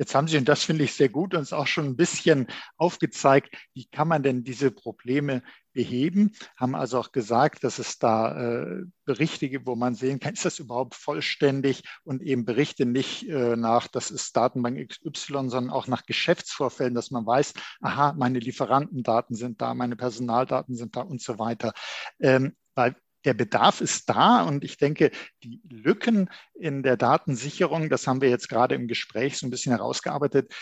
Jetzt 0.00 0.14
haben 0.14 0.28
Sie, 0.28 0.38
und 0.38 0.48
das 0.48 0.64
finde 0.64 0.84
ich 0.84 0.94
sehr 0.94 1.10
gut, 1.10 1.34
uns 1.34 1.52
auch 1.52 1.66
schon 1.66 1.84
ein 1.84 1.96
bisschen 1.96 2.46
aufgezeigt, 2.78 3.54
wie 3.74 3.84
kann 3.84 4.08
man 4.08 4.22
denn 4.22 4.44
diese 4.44 4.70
Probleme 4.70 5.42
beheben, 5.74 6.32
haben 6.56 6.74
also 6.74 6.98
auch 6.98 7.12
gesagt, 7.12 7.64
dass 7.64 7.78
es 7.78 7.98
da 7.98 8.62
äh, 8.62 8.84
Berichte 9.04 9.50
gibt, 9.50 9.66
wo 9.66 9.76
man 9.76 9.94
sehen 9.94 10.18
kann, 10.18 10.32
ist 10.32 10.46
das 10.46 10.58
überhaupt 10.58 10.94
vollständig 10.94 11.82
und 12.02 12.22
eben 12.22 12.46
Berichte 12.46 12.86
nicht 12.86 13.28
äh, 13.28 13.56
nach, 13.56 13.88
das 13.88 14.10
ist 14.10 14.34
Datenbank 14.34 14.88
XY, 14.88 15.50
sondern 15.50 15.68
auch 15.68 15.86
nach 15.86 16.06
Geschäftsvorfällen, 16.06 16.94
dass 16.94 17.10
man 17.10 17.26
weiß, 17.26 17.52
aha, 17.82 18.14
meine 18.14 18.38
Lieferantendaten 18.38 19.36
sind 19.36 19.60
da, 19.60 19.74
meine 19.74 19.96
Personaldaten 19.96 20.76
sind 20.76 20.96
da 20.96 21.02
und 21.02 21.20
so 21.20 21.38
weiter. 21.38 21.74
Ähm, 22.20 22.56
weil 22.74 22.96
der 23.24 23.34
Bedarf 23.34 23.80
ist 23.80 24.08
da 24.08 24.42
und 24.42 24.64
ich 24.64 24.76
denke, 24.76 25.10
die 25.42 25.60
Lücken 25.68 26.30
in 26.54 26.82
der 26.82 26.96
Datensicherung, 26.96 27.88
das 27.88 28.06
haben 28.06 28.20
wir 28.20 28.30
jetzt 28.30 28.48
gerade 28.48 28.74
im 28.74 28.88
Gespräch 28.88 29.38
so 29.38 29.46
ein 29.46 29.50
bisschen 29.50 29.72
herausgearbeitet, 29.72 30.52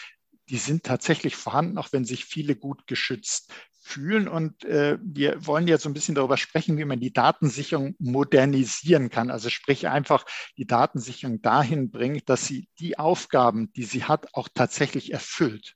die 0.49 0.59
sind 0.59 0.85
tatsächlich 0.85 1.37
vorhanden, 1.37 1.79
auch 1.79 1.93
wenn 1.93 2.05
sich 2.05 2.25
viele 2.25 2.57
gut 2.57 2.87
geschützt 2.87 3.53
fühlen. 3.81 4.29
Und 4.29 4.65
äh, 4.65 4.99
wir 5.03 5.47
wollen 5.47 5.69
jetzt 5.69 5.83
so 5.83 5.91
ein 5.91 5.95
bisschen 5.95 6.15
darüber 6.15 6.37
sprechen, 6.37 6.79
wie 6.79 6.85
man 6.85 7.01
die 7.01 7.13
Datensicherung 7.13 7.95
modernisieren 7.99 9.11
kann. 9.11 9.31
Also 9.31 9.51
sprich 9.51 9.89
einfach 9.89 10.25
die 10.57 10.67
Datensicherung 10.67 11.43
dahin 11.43 11.91
bringt, 11.91 12.29
dass 12.29 12.47
sie 12.47 12.69
die 12.79 12.99
Aufgaben, 12.99 13.73
die 13.75 13.85
sie 13.85 14.05
hat, 14.05 14.35
auch 14.35 14.49
tatsächlich 14.53 15.13
erfüllt. 15.13 15.75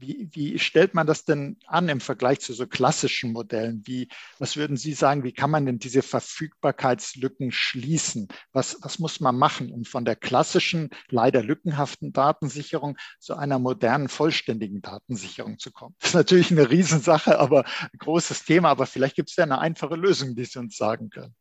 Wie, 0.00 0.30
wie 0.32 0.58
stellt 0.58 0.94
man 0.94 1.06
das 1.06 1.26
denn 1.26 1.58
an 1.66 1.88
im 1.90 2.00
Vergleich 2.00 2.40
zu 2.40 2.54
so 2.54 2.66
klassischen 2.66 3.32
Modellen? 3.32 3.82
Wie, 3.84 4.08
was 4.38 4.56
würden 4.56 4.78
Sie 4.78 4.94
sagen, 4.94 5.24
wie 5.24 5.32
kann 5.32 5.50
man 5.50 5.66
denn 5.66 5.78
diese 5.78 6.00
Verfügbarkeitslücken 6.00 7.52
schließen? 7.52 8.28
Was, 8.52 8.78
was 8.80 8.98
muss 8.98 9.20
man 9.20 9.36
machen, 9.36 9.70
um 9.70 9.84
von 9.84 10.06
der 10.06 10.16
klassischen, 10.16 10.88
leider 11.08 11.42
lückenhaften 11.42 12.14
Datensicherung 12.14 12.96
zu 13.18 13.36
einer 13.36 13.58
modernen, 13.58 14.08
vollständigen 14.08 14.80
Datensicherung 14.80 15.58
zu 15.58 15.70
kommen? 15.70 15.94
Das 16.00 16.10
ist 16.10 16.14
natürlich 16.14 16.50
eine 16.50 16.70
Riesensache, 16.70 17.38
aber 17.38 17.66
ein 17.66 17.98
großes 17.98 18.44
Thema. 18.44 18.70
Aber 18.70 18.86
vielleicht 18.86 19.16
gibt 19.16 19.28
es 19.28 19.36
ja 19.36 19.44
eine 19.44 19.58
einfache 19.58 19.96
Lösung, 19.96 20.34
die 20.34 20.46
Sie 20.46 20.58
uns 20.58 20.78
sagen 20.78 21.10
können. 21.10 21.34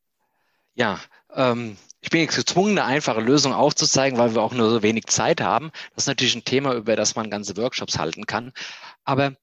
Ja, 0.79 0.97
ähm, 1.33 1.75
ich 1.99 2.09
bin 2.09 2.21
jetzt 2.21 2.37
gezwungen, 2.37 2.77
eine 2.77 2.85
einfache 2.85 3.19
Lösung 3.19 3.51
aufzuzeigen, 3.51 4.17
weil 4.17 4.33
wir 4.33 4.41
auch 4.41 4.53
nur 4.53 4.69
so 4.69 4.81
wenig 4.81 5.07
Zeit 5.07 5.41
haben. 5.41 5.71
Das 5.93 6.03
ist 6.03 6.07
natürlich 6.07 6.35
ein 6.35 6.45
Thema, 6.45 6.73
über 6.73 6.95
das 6.95 7.17
man 7.17 7.29
ganze 7.29 7.57
Workshops 7.57 7.99
halten 7.99 8.25
kann. 8.25 8.53
Aber 9.03 9.35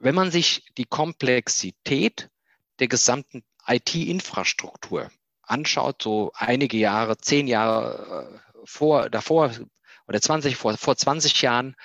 wenn 0.00 0.16
man 0.16 0.32
sich 0.32 0.64
die 0.76 0.86
Komplexität 0.86 2.30
der 2.80 2.88
gesamten 2.88 3.44
IT-Infrastruktur 3.68 5.08
anschaut, 5.42 6.02
so 6.02 6.32
einige 6.34 6.78
Jahre, 6.78 7.16
zehn 7.18 7.46
Jahre 7.46 8.40
äh, 8.44 8.58
vor, 8.64 9.10
davor 9.10 9.52
oder 10.08 10.20
20, 10.20 10.56
vor, 10.56 10.76
vor 10.76 10.96
20 10.96 11.42
Jahren, 11.42 11.76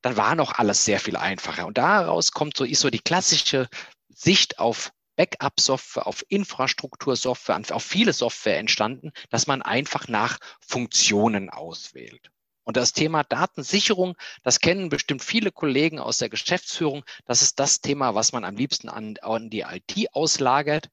dann 0.00 0.16
war 0.16 0.34
noch 0.36 0.52
alles 0.52 0.86
sehr 0.86 1.00
viel 1.00 1.16
einfacher. 1.16 1.66
Und 1.66 1.76
daraus 1.76 2.32
kommt 2.32 2.56
so, 2.56 2.64
ist 2.64 2.80
so 2.80 2.88
die 2.88 3.00
klassische 3.00 3.68
Sicht 4.08 4.58
auf 4.58 4.90
Backup-Software, 5.16 6.06
auf 6.06 6.24
Infrastruktursoftware, 6.28 7.62
auf 7.70 7.84
viele 7.84 8.12
Software 8.12 8.58
entstanden, 8.58 9.12
dass 9.30 9.46
man 9.46 9.62
einfach 9.62 10.08
nach 10.08 10.38
Funktionen 10.60 11.50
auswählt. 11.50 12.30
Und 12.64 12.78
das 12.78 12.94
Thema 12.94 13.22
Datensicherung, 13.24 14.16
das 14.42 14.58
kennen 14.58 14.88
bestimmt 14.88 15.22
viele 15.22 15.52
Kollegen 15.52 15.98
aus 15.98 16.18
der 16.18 16.30
Geschäftsführung. 16.30 17.04
Das 17.26 17.42
ist 17.42 17.60
das 17.60 17.80
Thema, 17.80 18.14
was 18.14 18.32
man 18.32 18.44
am 18.44 18.56
liebsten 18.56 18.88
an, 18.88 19.16
an 19.20 19.50
die 19.50 19.60
IT 19.60 20.14
auslagert. 20.14 20.88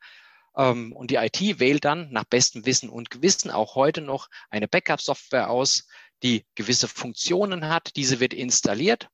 Ähm, 0.55 0.91
und 0.91 1.11
die 1.11 1.15
IT 1.15 1.59
wählt 1.59 1.85
dann 1.85 2.11
nach 2.11 2.25
bestem 2.25 2.65
Wissen 2.65 2.89
und 2.89 3.09
Gewissen 3.09 3.51
auch 3.51 3.75
heute 3.75 4.01
noch 4.01 4.29
eine 4.49 4.67
Backup-Software 4.67 5.49
aus, 5.49 5.87
die 6.23 6.45
gewisse 6.55 6.89
Funktionen 6.89 7.69
hat. 7.69 7.95
Diese 7.95 8.19
wird 8.19 8.33
installiert 8.33 9.09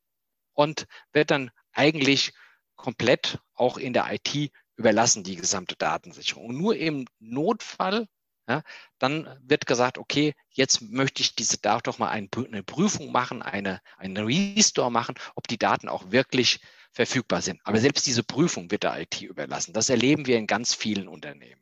und 0.53 0.87
wird 1.13 1.29
dann 1.29 1.51
eigentlich 1.73 2.33
komplett 2.75 3.39
auch 3.53 3.77
in 3.77 3.93
der 3.93 4.11
IT 4.11 4.51
überlassen, 4.77 5.23
die 5.23 5.35
gesamte 5.35 5.75
Datensicherung. 5.75 6.47
Und 6.47 6.57
nur 6.57 6.75
im 6.77 7.05
Notfall, 7.19 8.07
ja, 8.47 8.63
dann 8.99 9.27
wird 9.41 9.65
gesagt, 9.65 9.97
okay, 9.97 10.33
jetzt 10.51 10.81
möchte 10.81 11.21
ich 11.21 11.35
diese 11.35 11.57
Daten 11.57 11.83
doch 11.83 11.99
mal 11.99 12.09
eine 12.09 12.63
Prüfung 12.63 13.11
machen, 13.11 13.41
eine, 13.41 13.81
eine 13.97 14.25
Restore 14.25 14.91
machen, 14.91 15.15
ob 15.35 15.47
die 15.47 15.57
Daten 15.57 15.89
auch 15.89 16.11
wirklich 16.11 16.61
verfügbar 16.93 17.41
sind. 17.41 17.59
Aber 17.63 17.79
selbst 17.79 18.07
diese 18.07 18.23
Prüfung 18.23 18.71
wird 18.71 18.83
der 18.83 18.99
IT 19.01 19.21
überlassen. 19.21 19.73
Das 19.73 19.89
erleben 19.89 20.25
wir 20.25 20.37
in 20.37 20.47
ganz 20.47 20.73
vielen 20.73 21.07
Unternehmen. 21.07 21.61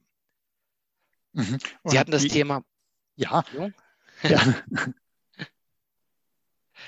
Mhm. 1.34 1.58
Sie 1.84 2.00
hatten 2.00 2.12
das 2.12 2.22
die, 2.22 2.30
Thema. 2.30 2.64
Ja. 3.16 3.44
ja. 4.24 4.56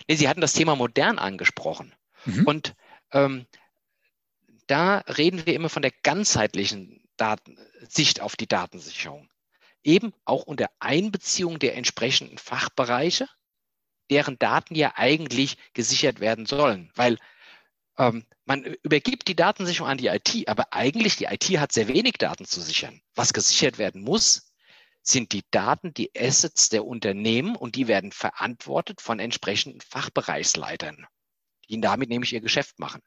nee, 0.07 0.15
Sie 0.15 0.29
hatten 0.29 0.41
das 0.41 0.53
Thema 0.53 0.75
modern 0.75 1.19
angesprochen. 1.19 1.93
Mhm. 2.25 2.45
Und 2.45 2.75
ähm, 3.11 3.47
da 4.67 4.99
reden 4.99 5.45
wir 5.45 5.53
immer 5.53 5.69
von 5.69 5.81
der 5.81 5.91
ganzheitlichen 6.03 7.07
Daten, 7.17 7.57
Sicht 7.89 8.21
auf 8.21 8.35
die 8.35 8.47
Datensicherung. 8.47 9.29
Eben 9.83 10.13
auch 10.25 10.43
unter 10.43 10.69
Einbeziehung 10.79 11.59
der 11.59 11.75
entsprechenden 11.75 12.37
Fachbereiche, 12.37 13.27
deren 14.09 14.37
Daten 14.37 14.75
ja 14.75 14.93
eigentlich 14.95 15.57
gesichert 15.73 16.19
werden 16.19 16.45
sollen. 16.45 16.91
Weil 16.95 17.17
ähm, 17.97 18.25
man 18.45 18.63
übergibt 18.63 19.27
die 19.27 19.35
Datensicherung 19.35 19.89
an 19.89 19.97
die 19.97 20.07
IT, 20.07 20.47
aber 20.47 20.73
eigentlich 20.73 21.15
die 21.15 21.25
IT 21.25 21.45
hat 21.59 21.71
sehr 21.71 21.87
wenig 21.87 22.13
Daten 22.13 22.45
zu 22.45 22.61
sichern. 22.61 23.01
Was 23.15 23.33
gesichert 23.33 23.77
werden 23.77 24.01
muss, 24.01 24.51
sind 25.01 25.31
die 25.31 25.43
Daten, 25.51 25.93
die 25.93 26.11
Assets 26.17 26.69
der 26.69 26.85
Unternehmen 26.85 27.55
und 27.55 27.75
die 27.75 27.87
werden 27.87 28.11
verantwortet 28.11 29.01
von 29.01 29.19
entsprechenden 29.19 29.81
Fachbereichsleitern, 29.81 31.07
die 31.69 31.79
damit 31.79 32.09
nämlich 32.09 32.33
ihr 32.33 32.41
Geschäft 32.41 32.77
machen. 32.79 33.01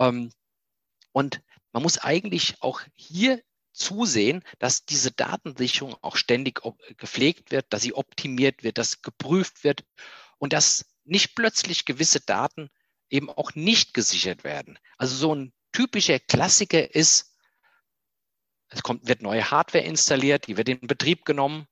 Ähm, 0.00 0.32
und 1.14 1.42
man 1.72 1.84
muss 1.84 1.98
eigentlich 1.98 2.60
auch 2.60 2.82
hier 2.96 3.40
zusehen, 3.72 4.42
dass 4.58 4.84
diese 4.84 5.12
Datensicherung 5.12 5.96
auch 6.02 6.16
ständig 6.16 6.60
gepflegt 6.96 7.52
wird, 7.52 7.72
dass 7.72 7.82
sie 7.82 7.94
optimiert 7.94 8.64
wird, 8.64 8.78
dass 8.78 9.00
geprüft 9.00 9.62
wird 9.62 9.84
und 10.38 10.52
dass 10.52 10.86
nicht 11.04 11.36
plötzlich 11.36 11.84
gewisse 11.84 12.20
Daten 12.20 12.68
eben 13.08 13.30
auch 13.30 13.54
nicht 13.54 13.94
gesichert 13.94 14.42
werden. 14.42 14.76
Also 14.98 15.14
so 15.14 15.34
ein 15.34 15.52
typischer 15.70 16.18
Klassiker 16.18 16.94
ist, 16.94 17.36
es 18.68 18.82
kommt, 18.82 19.06
wird 19.06 19.22
neue 19.22 19.52
Hardware 19.52 19.84
installiert, 19.84 20.48
die 20.48 20.56
wird 20.56 20.68
in 20.68 20.80
Betrieb 20.80 21.24
genommen, 21.24 21.68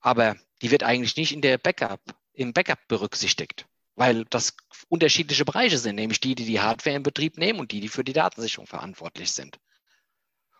aber 0.00 0.36
die 0.62 0.70
wird 0.70 0.82
eigentlich 0.82 1.16
nicht 1.16 1.32
in 1.32 1.42
der 1.42 1.58
Backup, 1.58 2.00
im 2.32 2.54
Backup 2.54 2.88
berücksichtigt 2.88 3.66
weil 3.94 4.24
das 4.26 4.56
unterschiedliche 4.88 5.44
Bereiche 5.44 5.78
sind, 5.78 5.96
nämlich 5.96 6.20
die, 6.20 6.34
die 6.34 6.46
die 6.46 6.60
Hardware 6.60 6.96
in 6.96 7.02
Betrieb 7.02 7.38
nehmen 7.38 7.60
und 7.60 7.72
die, 7.72 7.80
die 7.80 7.88
für 7.88 8.04
die 8.04 8.12
Datensicherung 8.12 8.66
verantwortlich 8.66 9.32
sind. 9.32 9.58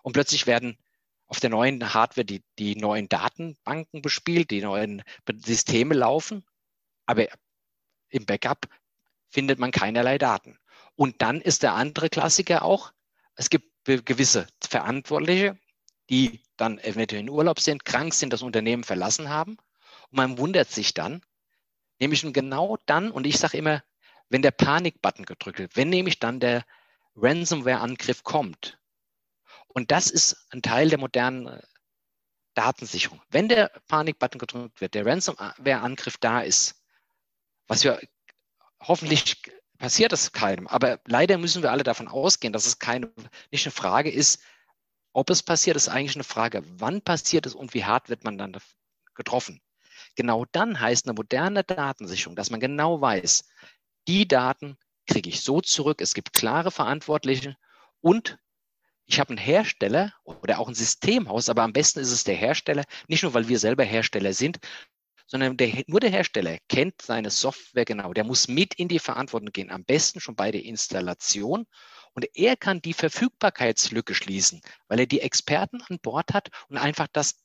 Und 0.03 0.13
plötzlich 0.13 0.47
werden 0.47 0.79
auf 1.27 1.41
der 1.41 1.51
neuen 1.51 1.95
Hardware 1.95 2.25
die, 2.25 2.43
die 2.59 2.77
neuen 2.77 3.09
Datenbanken 3.09 4.03
bespielt, 4.03 4.51
die 4.51 4.63
neuen 4.63 5.03
Systeme 5.45 5.95
laufen, 5.95 6.45
aber 7.07 7.29
im 8.09 8.27
Backup 8.27 8.67
findet 9.29 9.59
man 9.59 9.71
keinerlei 9.71 10.19
Daten. 10.19 10.59
Und 10.97 11.23
dann 11.23 11.41
ist 11.41 11.63
der 11.63 11.75
andere 11.75 12.11
Klassiker 12.11 12.65
auch, 12.65 12.93
es 13.37 13.49
gibt 13.49 13.71
gewisse 13.85 14.47
Verantwortliche, 14.61 15.59
die 16.11 16.43
dann 16.57 16.79
eventuell 16.79 17.23
in 17.23 17.31
Urlaub 17.31 17.61
sind, 17.61 17.85
krank 17.85 18.13
sind, 18.13 18.33
das 18.33 18.43
Unternehmen 18.43 18.85
verlassen 18.85 19.29
haben. 19.29 19.53
Und 20.11 20.17
man 20.17 20.39
wundert 20.39 20.71
sich 20.71 20.93
dann, 20.93 21.23
Nämlich 22.01 22.25
genau 22.33 22.79
dann, 22.87 23.11
und 23.11 23.27
ich 23.27 23.39
sage 23.39 23.59
immer, 23.59 23.83
wenn 24.31 24.43
der 24.43 24.53
Panikbutton 24.53 25.27
gedrückt 25.27 25.59
wird, 25.59 25.77
wenn 25.77 25.91
nämlich 25.91 26.19
dann 26.19 26.41
der 26.41 26.65
Ransomware-Angriff 27.17 28.25
kommt. 28.25 28.79
Und 29.69 29.91
das 29.91 30.11
ist 30.11 30.47
ein 30.51 30.63
Teil 30.63 30.89
der 30.89 30.99
modernen 30.99 31.47
äh, 31.47 31.63
Datensicherung. 32.55 33.21
Wenn 33.29 33.49
der 33.49 33.71
Panikbutton 33.89 34.39
gedrückt 34.39 34.81
wird, 34.81 34.95
der 34.95 35.07
Ransomware-Angriff 35.07 36.17
da 36.19 36.41
ist, 36.41 36.83
was 37.69 37.85
wir 37.85 38.01
hoffentlich 38.81 39.43
passiert 39.79 40.13
es 40.13 40.33
keinem, 40.33 40.67
aber 40.67 41.01
leider 41.07 41.39
müssen 41.39 41.63
wir 41.63 41.71
alle 41.71 41.85
davon 41.85 42.09
ausgehen, 42.09 42.53
dass 42.53 42.67
es 42.67 42.79
keine, 42.79 43.13
nicht 43.51 43.67
eine 43.67 43.73
Frage 43.73 44.11
ist, 44.11 44.43
ob 45.13 45.31
es 45.31 45.43
passiert, 45.43 45.77
ist 45.77 45.89
eigentlich 45.89 46.17
eine 46.17 46.25
Frage, 46.25 46.63
wann 46.65 47.03
passiert 47.03 47.47
es 47.47 47.55
und 47.55 47.75
wie 47.75 47.85
hart 47.85 48.09
wird 48.09 48.25
man 48.25 48.39
dann 48.39 48.57
getroffen. 49.15 49.61
Genau 50.17 50.45
dann 50.53 50.81
heißt 50.81 51.07
eine 51.07 51.15
moderne 51.15 51.65
Datensicherung, 51.65 52.37
dass 52.37 52.51
man 52.51 52.61
genau 52.61 53.01
weiß, 53.01 53.45
die 54.09 54.27
Daten 54.27 54.77
kriege 55.07 55.29
ich 55.29 55.41
so 55.41 55.61
zurück, 55.61 56.01
es 56.01 56.15
gibt 56.15 56.33
klare 56.33 56.71
Verantwortliche 56.71 57.57
und 58.01 58.39
ich 59.07 59.19
habe 59.19 59.31
einen 59.31 59.39
Hersteller 59.39 60.15
oder 60.25 60.61
auch 60.61 60.69
ein 60.69 60.75
Systemhaus, 60.75 61.49
aber 61.49 61.63
am 61.63 61.73
besten 61.73 61.99
ist 61.99 62.13
es 62.13 62.25
der 62.25 62.37
Hersteller, 62.37 62.85
nicht 63.09 63.25
nur 63.25 63.35
weil 63.35 63.49
wir 63.49 63.59
selber 63.59 63.83
Hersteller 63.85 64.33
sind, 64.33 64.61
sondern 65.27 65.57
der, 65.57 65.85
nur 65.87 66.01
der 66.01 66.11
Hersteller 66.11 66.59
kennt 66.69 67.01
seine 67.03 67.31
Software 67.31 67.85
genau. 67.85 68.13
Der 68.13 68.25
muss 68.25 68.49
mit 68.49 68.75
in 68.75 68.89
die 68.89 68.99
Verantwortung 68.99 69.53
gehen, 69.53 69.71
am 69.71 69.85
besten 69.85 70.21
schon 70.21 70.35
bei 70.35 70.51
der 70.51 70.65
Installation 70.65 71.67
Und 72.15 72.27
er 72.35 72.57
kann 72.57 72.83
die 72.83 72.93
Verfügbarkeitslücke 72.93 74.15
schließen, 74.15 74.61
weil 74.89 75.01
er 75.01 75.07
die 75.07 75.21
Experten 75.21 75.83
an 75.83 76.01
Bord 76.01 76.35
hat 76.35 76.49
und 76.69 76.79
einfach 76.79 77.07
das 77.13 77.37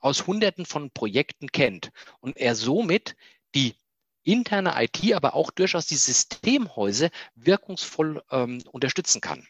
aus 0.00 0.26
Hunderten 0.26 0.66
von 0.66 0.90
Projekten 0.90 1.52
kennt. 1.52 1.90
Und 2.20 2.36
er 2.36 2.54
somit 2.54 3.16
die 3.54 3.74
interne 4.22 4.74
IT, 4.76 5.12
aber 5.14 5.34
auch 5.34 5.50
durchaus 5.50 5.86
die 5.86 5.96
Systemhäuser 5.96 7.10
wirkungsvoll 7.34 8.22
ähm, 8.30 8.62
unterstützen 8.70 9.20
kann. 9.20 9.46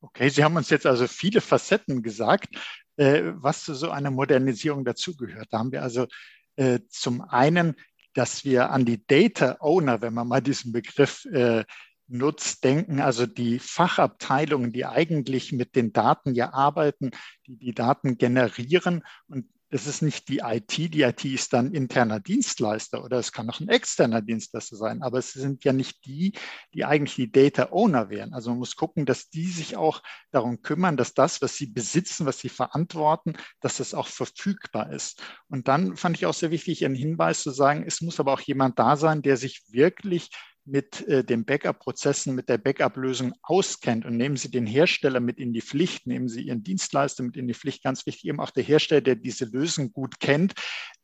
Okay, 0.00 0.28
Sie 0.28 0.42
haben 0.42 0.56
uns 0.56 0.70
jetzt 0.70 0.86
also 0.86 1.06
viele 1.06 1.40
Facetten 1.40 2.02
gesagt, 2.02 2.56
äh, 2.96 3.22
was 3.34 3.64
zu 3.64 3.74
so 3.74 3.90
einer 3.90 4.10
Modernisierung 4.10 4.84
dazugehört. 4.84 5.48
Da 5.50 5.58
haben 5.58 5.72
wir 5.72 5.82
also 5.82 6.06
äh, 6.56 6.80
zum 6.88 7.20
einen, 7.22 7.76
dass 8.14 8.44
wir 8.44 8.70
an 8.70 8.84
die 8.84 9.04
Data 9.06 9.56
Owner, 9.60 10.02
wenn 10.02 10.12
man 10.12 10.28
mal 10.28 10.42
diesen 10.42 10.72
Begriff 10.72 11.24
äh, 11.26 11.64
nutzt, 12.08 12.64
denken, 12.64 13.00
also 13.00 13.26
die 13.26 13.58
Fachabteilungen, 13.58 14.72
die 14.72 14.86
eigentlich 14.86 15.52
mit 15.52 15.76
den 15.76 15.92
Daten 15.92 16.34
ja 16.34 16.52
arbeiten, 16.52 17.10
die 17.46 17.56
die 17.56 17.74
Daten 17.74 18.18
generieren 18.18 19.02
und 19.26 19.46
das 19.72 19.86
ist 19.86 20.02
nicht 20.02 20.28
die 20.28 20.40
IT, 20.44 20.76
die 20.76 21.00
IT 21.00 21.24
ist 21.24 21.54
dann 21.54 21.72
interner 21.72 22.20
Dienstleister 22.20 23.02
oder 23.02 23.18
es 23.18 23.32
kann 23.32 23.48
auch 23.48 23.58
ein 23.58 23.70
externer 23.70 24.20
Dienstleister 24.20 24.76
sein, 24.76 25.00
aber 25.02 25.18
es 25.18 25.32
sind 25.32 25.64
ja 25.64 25.72
nicht 25.72 26.04
die, 26.04 26.32
die 26.74 26.84
eigentlich 26.84 27.14
die 27.14 27.32
Data 27.32 27.72
Owner 27.72 28.10
wären. 28.10 28.34
Also 28.34 28.50
man 28.50 28.58
muss 28.58 28.76
gucken, 28.76 29.06
dass 29.06 29.30
die 29.30 29.46
sich 29.46 29.78
auch 29.78 30.02
darum 30.30 30.60
kümmern, 30.60 30.98
dass 30.98 31.14
das, 31.14 31.40
was 31.40 31.56
sie 31.56 31.68
besitzen, 31.68 32.26
was 32.26 32.38
sie 32.38 32.50
verantworten, 32.50 33.32
dass 33.60 33.78
das 33.78 33.94
auch 33.94 34.08
verfügbar 34.08 34.92
ist. 34.92 35.22
Und 35.48 35.68
dann 35.68 35.96
fand 35.96 36.18
ich 36.18 36.26
auch 36.26 36.34
sehr 36.34 36.50
wichtig, 36.50 36.84
einen 36.84 36.94
Hinweis 36.94 37.42
zu 37.42 37.50
sagen, 37.50 37.82
es 37.86 38.02
muss 38.02 38.20
aber 38.20 38.34
auch 38.34 38.40
jemand 38.40 38.78
da 38.78 38.98
sein, 38.98 39.22
der 39.22 39.38
sich 39.38 39.62
wirklich 39.68 40.28
mit 40.64 41.06
äh, 41.08 41.24
den 41.24 41.44
Backup-Prozessen, 41.44 42.34
mit 42.34 42.48
der 42.48 42.58
Backup-Lösung 42.58 43.34
auskennt 43.42 44.04
und 44.04 44.16
nehmen 44.16 44.36
Sie 44.36 44.50
den 44.50 44.66
Hersteller 44.66 45.20
mit 45.20 45.38
in 45.38 45.52
die 45.52 45.60
Pflicht, 45.60 46.06
nehmen 46.06 46.28
Sie 46.28 46.42
Ihren 46.42 46.62
Dienstleister 46.62 47.22
mit 47.22 47.36
in 47.36 47.48
die 47.48 47.54
Pflicht, 47.54 47.82
ganz 47.82 48.06
wichtig, 48.06 48.26
eben 48.26 48.40
auch 48.40 48.50
der 48.50 48.62
Hersteller, 48.62 49.00
der 49.00 49.16
diese 49.16 49.46
Lösung 49.46 49.92
gut 49.92 50.20
kennt, 50.20 50.54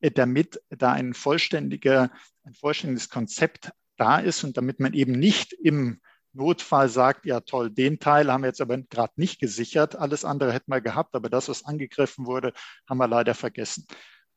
äh, 0.01 0.11
damit 0.11 0.61
da 0.71 0.93
ein 0.93 1.15
vollständiger, 1.15 2.13
ein 2.45 2.55
vollständiges 2.55 3.09
Konzept 3.09 3.73
da 3.97 4.19
ist 4.19 4.45
und 4.45 4.57
damit 4.57 4.79
man 4.79 4.95
eben 4.95 5.13
nicht 5.13 5.53
im 5.53 6.01
Notfall 6.33 6.89
sagt, 6.89 7.27
ja 7.27 7.41
toll, 7.41 7.71
den 7.71 7.99
Teil 7.99 8.31
haben 8.31 8.43
wir 8.43 8.49
jetzt 8.49 8.61
aber 8.61 8.79
gerade 8.79 9.13
nicht 9.17 9.41
gesichert, 9.41 9.97
alles 9.97 10.25
andere 10.25 10.53
hätten 10.53 10.71
wir 10.71 10.81
gehabt, 10.81 11.17
aber 11.17 11.29
das, 11.29 11.49
was 11.49 11.65
angegriffen 11.65 12.27
wurde, 12.27 12.53
haben 12.89 12.99
wir 12.99 13.09
leider 13.09 13.35
vergessen. 13.35 13.87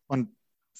Und 0.07 0.35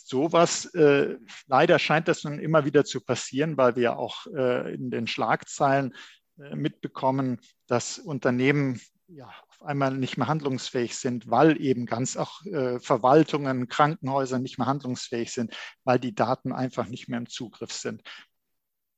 sowas, 0.08 0.66
äh, 0.74 1.18
leider 1.48 1.80
scheint 1.80 2.08
das 2.08 2.24
nun 2.24 2.40
immer 2.40 2.66
wieder 2.66 2.86
zu 2.86 3.02
passieren, 3.02 3.58
weil 3.58 3.76
wir 3.76 3.98
auch 3.98 4.28
äh, 4.28 4.74
in 4.74 4.92
den 4.92 5.08
Schlagzeilen 5.08 5.94
äh, 6.40 6.56
mitbekommen, 6.56 7.40
dass 7.68 8.00
Unternehmen 8.00 8.80
ja, 9.08 9.30
auf 9.50 9.64
einmal 9.64 9.96
nicht 9.96 10.18
mehr 10.18 10.28
handlungsfähig 10.28 10.96
sind, 10.96 11.30
weil 11.30 11.62
eben 11.62 11.86
ganz 11.86 12.16
auch 12.16 12.46
äh, 12.46 12.80
Verwaltungen, 12.80 13.68
Krankenhäuser 13.68 14.40
nicht 14.40 14.58
mehr 14.58 14.68
handlungsfähig 14.68 15.32
sind, 15.32 15.56
weil 15.84 16.00
die 16.00 16.16
Daten 16.16 16.54
einfach 16.54 16.88
nicht 16.88 17.10
mehr 17.10 17.20
im 17.20 17.30
Zugriff 17.30 17.74
sind. 17.74 18.02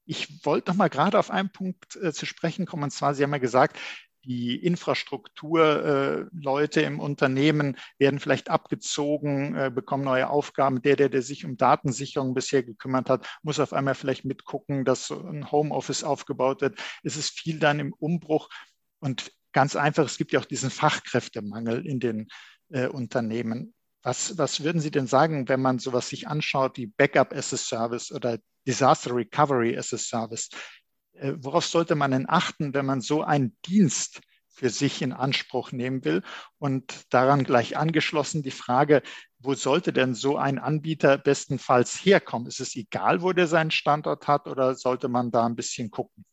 Ich 0.05 0.45
wollte 0.45 0.71
noch 0.71 0.77
mal 0.77 0.89
gerade 0.89 1.17
auf 1.17 1.31
einen 1.31 1.51
Punkt 1.51 1.95
äh, 1.95 2.13
zu 2.13 2.25
sprechen 2.25 2.65
kommen. 2.65 2.83
Und 2.83 2.91
zwar, 2.91 3.15
Sie 3.15 3.23
haben 3.23 3.31
ja 3.31 3.37
gesagt, 3.39 3.79
die 4.25 4.55
Infrastrukturleute 4.55 6.81
äh, 6.81 6.85
im 6.85 6.99
Unternehmen 6.99 7.77
werden 7.97 8.19
vielleicht 8.19 8.49
abgezogen, 8.49 9.55
äh, 9.55 9.71
bekommen 9.73 10.03
neue 10.03 10.29
Aufgaben. 10.29 10.81
Der, 10.81 10.95
der, 10.95 11.09
der 11.09 11.21
sich 11.21 11.45
um 11.45 11.57
Datensicherung 11.57 12.33
bisher 12.33 12.63
gekümmert 12.63 13.09
hat, 13.09 13.27
muss 13.41 13.59
auf 13.59 13.73
einmal 13.73 13.95
vielleicht 13.95 14.25
mitgucken, 14.25 14.85
dass 14.85 15.07
so 15.07 15.19
ein 15.19 15.51
Homeoffice 15.51 16.03
aufgebaut 16.03 16.61
wird. 16.61 16.79
Es 17.03 17.17
ist 17.17 17.37
viel 17.37 17.59
dann 17.59 17.79
im 17.79 17.93
Umbruch 17.93 18.49
und 18.99 19.31
ganz 19.51 19.75
einfach, 19.75 20.05
es 20.05 20.17
gibt 20.17 20.31
ja 20.31 20.39
auch 20.39 20.45
diesen 20.45 20.69
Fachkräftemangel 20.69 21.85
in 21.85 21.99
den 21.99 22.27
äh, 22.69 22.87
Unternehmen. 22.87 23.73
Was, 24.01 24.37
was 24.37 24.63
würden 24.63 24.81
Sie 24.81 24.91
denn 24.91 25.07
sagen, 25.07 25.47
wenn 25.47 25.61
man 25.61 25.79
sowas 25.79 26.09
sich 26.09 26.27
anschaut 26.27 26.77
wie 26.77 26.87
Backup 26.87 27.33
as 27.33 27.53
a 27.53 27.57
Service 27.57 28.11
oder 28.11 28.37
Disaster 28.67 29.15
Recovery 29.15 29.77
as 29.77 29.93
a 29.93 29.97
Service? 29.97 30.49
Äh, 31.13 31.33
worauf 31.37 31.65
sollte 31.65 31.95
man 31.95 32.11
denn 32.11 32.29
achten, 32.29 32.73
wenn 32.73 32.85
man 32.85 33.01
so 33.01 33.23
einen 33.23 33.55
Dienst 33.65 34.21
für 34.49 34.69
sich 34.69 35.01
in 35.01 35.13
Anspruch 35.13 35.71
nehmen 35.71 36.03
will? 36.05 36.23
Und 36.59 37.13
daran 37.13 37.43
gleich 37.43 37.77
angeschlossen 37.77 38.43
die 38.43 38.51
Frage, 38.51 39.01
wo 39.39 39.53
sollte 39.55 39.93
denn 39.93 40.15
so 40.15 40.37
ein 40.37 40.59
Anbieter 40.59 41.17
bestenfalls 41.17 41.95
herkommen? 42.05 42.47
Ist 42.47 42.59
es 42.59 42.75
egal, 42.75 43.21
wo 43.21 43.33
der 43.33 43.47
seinen 43.47 43.71
Standort 43.71 44.27
hat 44.27 44.47
oder 44.47 44.75
sollte 44.75 45.07
man 45.07 45.31
da 45.31 45.45
ein 45.45 45.55
bisschen 45.55 45.91
gucken? 45.91 46.25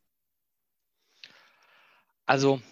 Also, 2.27 2.63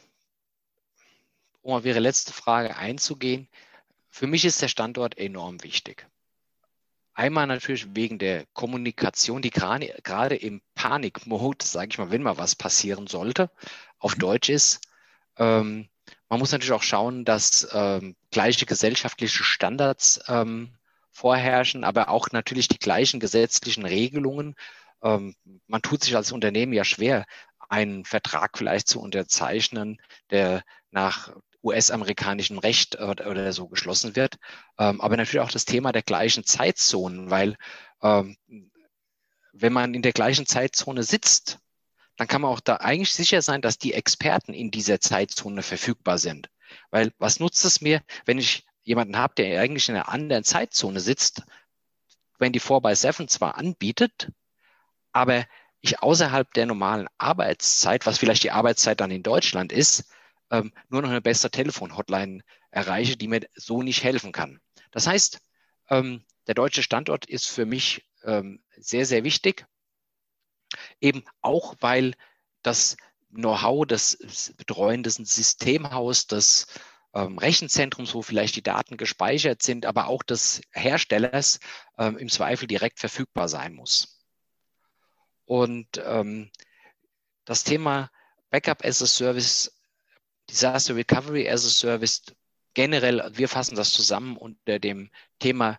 um 1.63 1.75
auf 1.75 1.85
Ihre 1.85 1.99
letzte 1.99 2.33
Frage 2.33 2.77
einzugehen, 2.77 3.49
für 4.11 4.27
mich 4.27 4.45
ist 4.45 4.63
der 4.63 4.69
Standort 4.69 5.19
enorm 5.19 5.63
wichtig. 5.63 6.09
Einmal 7.19 7.49
natürlich 7.49 7.97
wegen 7.97 8.21
der 8.21 8.47
Kommunikation, 8.53 9.43
die 9.43 9.51
gerade, 9.51 10.37
im 10.37 10.63
Panikmode, 10.77 11.67
sage 11.67 11.89
ich 11.91 11.99
mal, 11.99 12.13
wenn 12.13 12.23
mal 12.23 12.39
was 12.39 12.55
passieren 12.55 13.09
sollte, 13.09 13.51
auf 13.99 14.15
mhm. 14.15 14.21
Deutsch 14.21 14.49
ist. 14.51 14.83
Ähm, 15.37 15.89
man 16.29 16.39
muss 16.39 16.53
natürlich 16.53 16.71
auch 16.71 16.85
schauen, 16.85 17.25
dass 17.25 17.67
ähm, 17.73 18.15
gleiche 18.31 18.67
gesellschaftliche 18.67 19.43
Standards 19.43 20.21
ähm, 20.29 20.77
vorherrschen, 21.11 21.83
aber 21.83 22.09
auch 22.09 22.31
natürlich 22.31 22.69
die 22.69 22.79
gleichen 22.79 23.19
gesetzlichen 23.19 23.85
Regelungen. 23.85 24.55
Ähm, 25.03 25.35
man 25.67 25.83
tut 25.83 26.05
sich 26.05 26.15
als 26.15 26.31
Unternehmen 26.31 26.73
ja 26.73 26.85
schwer, 26.85 27.27
einen 27.69 28.05
Vertrag 28.05 28.57
vielleicht 28.57 28.87
zu 28.87 29.01
unterzeichnen, 29.01 30.01
der 30.31 30.63
nach 30.93 31.33
US-amerikanischem 31.63 32.59
Recht 32.59 33.01
oder, 33.01 33.53
so 33.53 33.69
geschlossen 33.69 34.17
wird. 34.17 34.37
Ähm, 34.79 35.01
aber 35.01 35.17
natürlich 35.17 35.45
auch 35.45 35.51
das 35.51 35.65
Thema 35.65 35.93
der 35.93 36.03
gleichen 36.03 36.45
Zeitzonen, 36.45 37.31
weil 37.31 37.57
ähm, 38.03 38.37
wenn 39.53 39.73
man 39.73 39.95
in 39.95 40.03
der 40.03 40.13
gleichen 40.13 40.47
Zeitzone 40.47 41.03
sitzt, 41.03 41.59
dann 42.17 42.29
kann 42.29 42.43
man 42.43 42.51
auch 42.51 42.61
da 42.61 42.77
eigentlich 42.77 43.13
sicher 43.13 43.43
sein, 43.43 43.63
dass 43.63 43.79
die 43.79 43.95
Experten 43.95 44.53
in 44.53 44.71
dieser 44.71 45.01
Zeitzone 45.01 45.63
verfügbar 45.63 46.19
sind. 46.19 46.51
Weil 46.91 47.13
was 47.19 47.41
nutzt 47.41 47.65
es 47.65 47.81
mir, 47.81 48.03
wenn 48.25 48.39
ich 48.39 48.67
jemanden 48.83 49.17
habe, 49.17 49.35
der 49.37 49.61
eigentlich 49.61 49.89
in 49.89 49.95
einer 49.95 50.09
anderen 50.09 50.45
Zeitzone 50.45 51.01
sitzt, 51.01 51.43
wenn 52.39 52.53
die 52.53 52.61
4 52.61 52.81
by 52.81 52.95
7 52.95 53.29
zwar 53.29 53.57
anbietet, 53.57 54.31
aber 55.13 55.45
ich 55.81 56.01
außerhalb 56.03 56.53
der 56.55 56.67
normalen 56.67 57.09
Arbeitszeit, 57.19 58.07
was 58.07 58.19
vielleicht 58.19 58.43
die 58.43 58.51
Arbeitszeit 58.51 59.01
dann 59.01 59.11
in 59.11 59.23
Deutschland 59.23 59.73
ist, 59.73 60.05
ähm, 60.51 60.73
nur 60.89 61.03
noch 61.03 61.11
eine 61.11 61.21
bessere 61.21 61.51
Telefon-Hotline 61.51 62.43
erreiche, 62.71 63.17
die 63.17 63.29
mir 63.29 63.47
so 63.55 63.83
nicht 63.83 64.03
helfen 64.03 64.33
kann. 64.33 64.61
Das 64.91 65.07
heißt, 65.07 65.41
ähm, 65.91 66.25
der 66.47 66.55
deutsche 66.55 66.83
Standort 66.83 67.27
ist 67.27 67.49
für 67.49 67.67
mich 67.67 68.05
ähm, 68.25 68.63
sehr, 68.77 69.07
sehr 69.07 69.25
wichtig. 69.25 69.67
Eben 71.01 71.25
auch, 71.41 71.75
weil 71.81 72.15
das 72.63 72.97
Know-how 73.31 73.87
des 73.87 74.55
betreuenden 74.57 75.25
Systemhaus, 75.25 76.27
des 76.27 76.67
ähm, 77.15 77.39
Rechenzentrums, 77.39 78.15
wo 78.15 78.23
vielleicht 78.23 78.57
die 78.57 78.63
Daten 78.63 78.97
gespeichert 78.97 79.63
sind, 79.63 79.87
aber 79.87 80.09
auch 80.09 80.23
des 80.23 80.61
Herstellers 80.73 81.61
ähm, 81.99 82.17
im 82.19 82.29
Zweifel 82.29 82.67
direkt 82.67 83.01
verfügbar 83.01 83.49
sein 83.49 83.75
muss. 83.75 84.19
Und 85.45 85.89
ähm, 86.05 86.51
das 87.45 87.65
Thema 87.65 88.11
Backup 88.51 88.85
as 88.85 89.03
a 89.03 89.07
Service 89.07 89.78
Disaster 90.51 90.97
Recovery 90.97 91.49
as 91.49 91.65
a 91.65 91.71
Service 91.71 92.23
generell, 92.75 93.31
wir 93.35 93.49
fassen 93.49 93.77
das 93.77 93.93
zusammen 93.93 94.37
unter 94.37 94.79
dem 94.79 95.11
Thema 95.39 95.79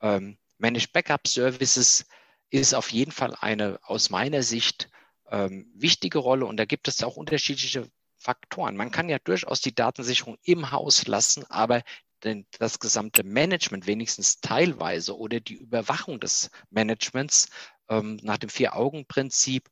ähm, 0.00 0.38
Managed 0.58 0.92
Backup 0.92 1.26
Services, 1.26 2.06
ist 2.50 2.74
auf 2.74 2.92
jeden 2.92 3.12
Fall 3.12 3.34
eine 3.40 3.78
aus 3.82 4.10
meiner 4.10 4.42
Sicht 4.42 4.88
ähm, 5.30 5.70
wichtige 5.74 6.18
Rolle 6.18 6.46
und 6.46 6.56
da 6.56 6.64
gibt 6.64 6.88
es 6.88 7.02
auch 7.02 7.16
unterschiedliche 7.16 7.90
Faktoren. 8.16 8.76
Man 8.76 8.90
kann 8.90 9.08
ja 9.08 9.18
durchaus 9.18 9.60
die 9.60 9.74
Datensicherung 9.74 10.38
im 10.42 10.70
Haus 10.70 11.06
lassen, 11.06 11.44
aber 11.48 11.82
denn 12.24 12.46
das 12.58 12.78
gesamte 12.78 13.24
Management 13.24 13.86
wenigstens 13.86 14.40
teilweise 14.40 15.16
oder 15.16 15.40
die 15.40 15.56
Überwachung 15.56 16.18
des 16.18 16.50
Managements 16.70 17.48
ähm, 17.88 18.18
nach 18.22 18.38
dem 18.38 18.48
Vier-Augen-Prinzip 18.48 19.68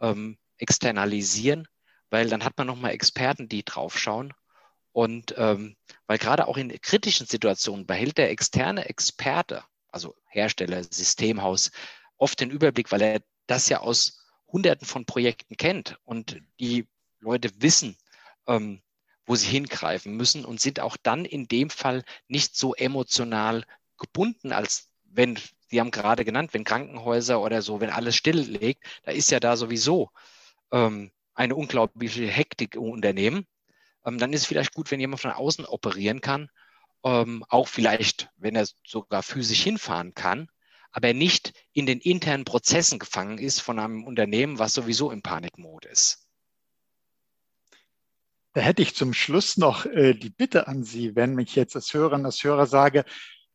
ähm, 0.00 0.38
externalisieren 0.56 1.66
weil 2.10 2.28
dann 2.28 2.44
hat 2.44 2.58
man 2.58 2.66
nochmal 2.66 2.92
Experten, 2.92 3.48
die 3.48 3.64
draufschauen. 3.64 4.34
Und 4.92 5.34
ähm, 5.38 5.76
weil 6.06 6.18
gerade 6.18 6.48
auch 6.48 6.56
in 6.56 6.68
kritischen 6.80 7.26
Situationen 7.26 7.86
behält 7.86 8.18
der 8.18 8.30
externe 8.30 8.86
Experte, 8.88 9.64
also 9.88 10.16
Hersteller, 10.26 10.82
Systemhaus, 10.82 11.70
oft 12.16 12.40
den 12.40 12.50
Überblick, 12.50 12.90
weil 12.90 13.02
er 13.02 13.22
das 13.46 13.68
ja 13.68 13.80
aus 13.80 14.24
Hunderten 14.48 14.86
von 14.86 15.06
Projekten 15.06 15.56
kennt 15.56 15.96
und 16.04 16.42
die 16.58 16.88
Leute 17.20 17.50
wissen, 17.58 17.96
ähm, 18.46 18.82
wo 19.26 19.36
sie 19.36 19.48
hingreifen 19.48 20.16
müssen 20.16 20.44
und 20.44 20.60
sind 20.60 20.80
auch 20.80 20.96
dann 20.96 21.24
in 21.24 21.46
dem 21.46 21.70
Fall 21.70 22.02
nicht 22.26 22.56
so 22.56 22.74
emotional 22.74 23.64
gebunden, 23.96 24.52
als 24.52 24.88
wenn, 25.04 25.38
Sie 25.68 25.78
haben 25.78 25.92
gerade 25.92 26.24
genannt, 26.24 26.52
wenn 26.52 26.64
Krankenhäuser 26.64 27.40
oder 27.40 27.62
so, 27.62 27.80
wenn 27.80 27.90
alles 27.90 28.16
stilllegt, 28.16 28.82
da 29.04 29.12
ist 29.12 29.30
ja 29.30 29.38
da 29.38 29.56
sowieso 29.56 30.10
ähm, 30.72 31.12
eine 31.40 31.56
unglaubliche 31.56 32.26
Hektik 32.26 32.74
im 32.74 32.82
Unternehmen, 32.82 33.46
ähm, 34.04 34.18
dann 34.18 34.32
ist 34.34 34.42
es 34.42 34.46
vielleicht 34.46 34.74
gut, 34.74 34.90
wenn 34.90 35.00
jemand 35.00 35.22
von 35.22 35.30
außen 35.32 35.64
operieren 35.64 36.20
kann, 36.20 36.50
ähm, 37.02 37.44
auch 37.48 37.66
vielleicht, 37.66 38.28
wenn 38.36 38.56
er 38.56 38.68
sogar 38.86 39.22
physisch 39.22 39.62
hinfahren 39.62 40.14
kann, 40.14 40.48
aber 40.92 41.14
nicht 41.14 41.54
in 41.72 41.86
den 41.86 41.98
internen 41.98 42.44
Prozessen 42.44 42.98
gefangen 42.98 43.38
ist 43.38 43.60
von 43.60 43.78
einem 43.78 44.04
Unternehmen, 44.04 44.58
was 44.58 44.74
sowieso 44.74 45.10
im 45.10 45.22
Panikmod 45.22 45.86
ist. 45.86 46.26
Da 48.52 48.60
hätte 48.60 48.82
ich 48.82 48.94
zum 48.94 49.14
Schluss 49.14 49.56
noch 49.56 49.86
äh, 49.86 50.12
die 50.12 50.30
Bitte 50.30 50.68
an 50.68 50.84
Sie, 50.84 51.16
wenn 51.16 51.38
ich 51.38 51.54
jetzt 51.54 51.74
als 51.74 51.94
Hörerin, 51.94 52.26
als 52.26 52.44
Hörer 52.44 52.66
sage, 52.66 53.06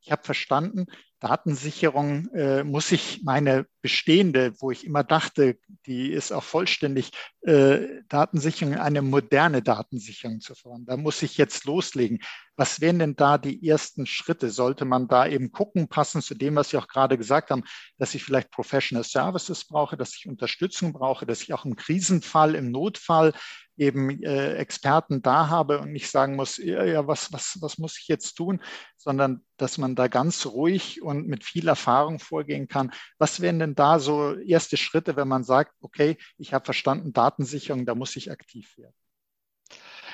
ich 0.01 0.11
habe 0.11 0.23
verstanden, 0.23 0.87
Datensicherung 1.19 2.27
äh, 2.33 2.63
muss 2.63 2.91
ich 2.91 3.21
meine 3.23 3.65
bestehende, 3.81 4.53
wo 4.59 4.71
ich 4.71 4.85
immer 4.85 5.03
dachte, 5.03 5.57
die 5.85 6.11
ist 6.11 6.31
auch 6.31 6.43
vollständig, 6.43 7.11
äh, 7.41 8.01
Datensicherung, 8.09 8.75
eine 8.75 9.01
moderne 9.01 9.61
Datensicherung 9.61 10.41
zu 10.41 10.55
fahren. 10.55 10.85
Da 10.85 10.97
muss 10.97 11.21
ich 11.21 11.37
jetzt 11.37 11.65
loslegen. 11.65 12.19
Was 12.57 12.79
wären 12.79 12.99
denn 12.99 13.15
da 13.15 13.37
die 13.37 13.67
ersten 13.67 14.05
Schritte? 14.05 14.49
Sollte 14.49 14.85
man 14.85 15.07
da 15.07 15.27
eben 15.27 15.51
gucken, 15.51 15.89
passend 15.89 16.23
zu 16.23 16.35
dem, 16.35 16.55
was 16.55 16.69
Sie 16.69 16.77
auch 16.77 16.87
gerade 16.87 17.17
gesagt 17.17 17.51
haben, 17.51 17.63
dass 17.97 18.15
ich 18.15 18.23
vielleicht 18.23 18.51
Professional 18.51 19.03
Services 19.03 19.65
brauche, 19.65 19.97
dass 19.97 20.15
ich 20.15 20.27
Unterstützung 20.27 20.93
brauche, 20.93 21.25
dass 21.25 21.41
ich 21.41 21.53
auch 21.53 21.65
im 21.65 21.75
Krisenfall, 21.75 22.55
im 22.55 22.71
Notfall 22.71 23.33
eben 23.77 24.23
äh, 24.23 24.53
Experten 24.53 25.21
da 25.21 25.49
habe 25.49 25.79
und 25.79 25.91
nicht 25.91 26.09
sagen 26.09 26.35
muss, 26.35 26.57
ja, 26.57 26.83
ja, 26.85 27.07
was, 27.07 27.33
was, 27.33 27.57
was 27.59 27.77
muss 27.77 27.99
ich 27.99 28.07
jetzt 28.07 28.35
tun, 28.35 28.61
sondern 28.95 29.45
dass 29.57 29.77
man 29.77 29.95
da 29.95 30.07
ganz 30.07 30.45
ruhig 30.45 31.01
und 31.01 31.27
mit 31.27 31.43
viel 31.43 31.67
Erfahrung 31.67 32.19
vorgehen 32.19 32.67
kann. 32.67 32.91
Was 33.17 33.41
wären 33.41 33.59
denn 33.59 33.75
da 33.75 33.99
so 33.99 34.35
erste 34.35 34.77
Schritte, 34.77 35.15
wenn 35.15 35.27
man 35.27 35.43
sagt, 35.43 35.73
okay, 35.81 36.17
ich 36.37 36.53
habe 36.53 36.65
verstanden, 36.65 37.13
Datensicherung, 37.13 37.85
da 37.85 37.95
muss 37.95 38.15
ich 38.15 38.31
aktiv 38.31 38.77
werden? 38.77 38.95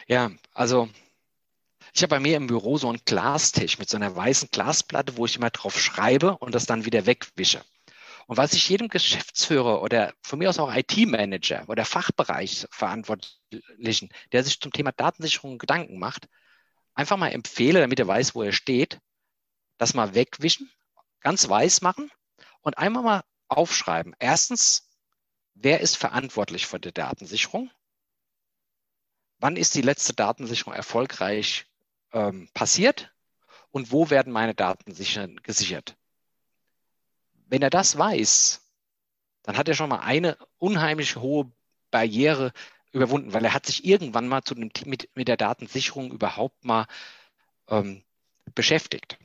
Ja, 0.07 0.31
also 0.53 0.89
ich 1.93 2.03
habe 2.03 2.15
bei 2.15 2.19
mir 2.19 2.37
im 2.37 2.47
Büro 2.47 2.77
so 2.77 2.89
einen 2.89 3.01
Glastisch 3.05 3.77
mit 3.77 3.89
so 3.89 3.97
einer 3.97 4.15
weißen 4.15 4.49
Glasplatte, 4.51 5.17
wo 5.17 5.25
ich 5.25 5.35
immer 5.35 5.49
drauf 5.49 5.79
schreibe 5.79 6.37
und 6.37 6.55
das 6.55 6.65
dann 6.65 6.85
wieder 6.85 7.05
wegwische. 7.05 7.63
Und 8.27 8.37
was 8.37 8.53
ich 8.53 8.69
jedem 8.69 8.87
Geschäftsführer 8.87 9.81
oder 9.81 10.13
von 10.21 10.39
mir 10.39 10.49
aus 10.49 10.59
auch 10.59 10.73
IT-Manager 10.73 11.65
oder 11.67 11.83
Fachbereichsverantwortlichen, 11.83 14.09
der 14.31 14.43
sich 14.43 14.59
zum 14.59 14.71
Thema 14.71 14.93
Datensicherung 14.93 15.57
Gedanken 15.57 15.99
macht, 15.99 16.29
einfach 16.93 17.17
mal 17.17 17.29
empfehle, 17.29 17.81
damit 17.81 17.99
er 17.99 18.07
weiß, 18.07 18.35
wo 18.35 18.43
er 18.43 18.53
steht, 18.53 18.99
das 19.77 19.93
mal 19.93 20.13
wegwischen, 20.13 20.71
ganz 21.19 21.49
weiß 21.49 21.81
machen 21.81 22.09
und 22.61 22.77
einmal 22.77 23.03
mal 23.03 23.23
aufschreiben. 23.47 24.15
Erstens, 24.19 24.87
wer 25.53 25.81
ist 25.81 25.97
verantwortlich 25.97 26.67
für 26.67 26.79
die 26.79 26.93
Datensicherung? 26.93 27.69
Wann 29.39 29.57
ist 29.57 29.75
die 29.75 29.81
letzte 29.81 30.13
Datensicherung 30.13 30.73
erfolgreich 30.73 31.65
ähm, 32.13 32.49
passiert? 32.53 33.13
Und 33.71 33.91
wo 33.91 34.09
werden 34.09 34.33
meine 34.33 34.53
Daten 34.53 34.93
gesichert? 34.93 35.95
Wenn 37.47 37.61
er 37.61 37.69
das 37.69 37.97
weiß, 37.97 38.61
dann 39.43 39.57
hat 39.57 39.67
er 39.67 39.75
schon 39.75 39.89
mal 39.89 39.99
eine 39.99 40.37
unheimlich 40.57 41.15
hohe 41.15 41.51
Barriere 41.89 42.53
überwunden, 42.91 43.33
weil 43.33 43.45
er 43.45 43.53
hat 43.53 43.65
sich 43.65 43.85
irgendwann 43.85 44.27
mal 44.27 44.43
zu 44.43 44.55
dem, 44.55 44.71
mit, 44.85 45.09
mit 45.15 45.27
der 45.27 45.37
Datensicherung 45.37 46.11
überhaupt 46.11 46.63
mal 46.65 46.85
ähm, 47.69 48.03
beschäftigt. 48.53 49.17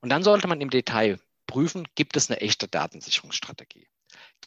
Und 0.00 0.10
dann 0.10 0.22
sollte 0.22 0.48
man 0.48 0.60
im 0.60 0.70
Detail 0.70 1.20
prüfen, 1.46 1.86
gibt 1.94 2.16
es 2.16 2.30
eine 2.30 2.40
echte 2.40 2.68
Datensicherungsstrategie? 2.68 3.86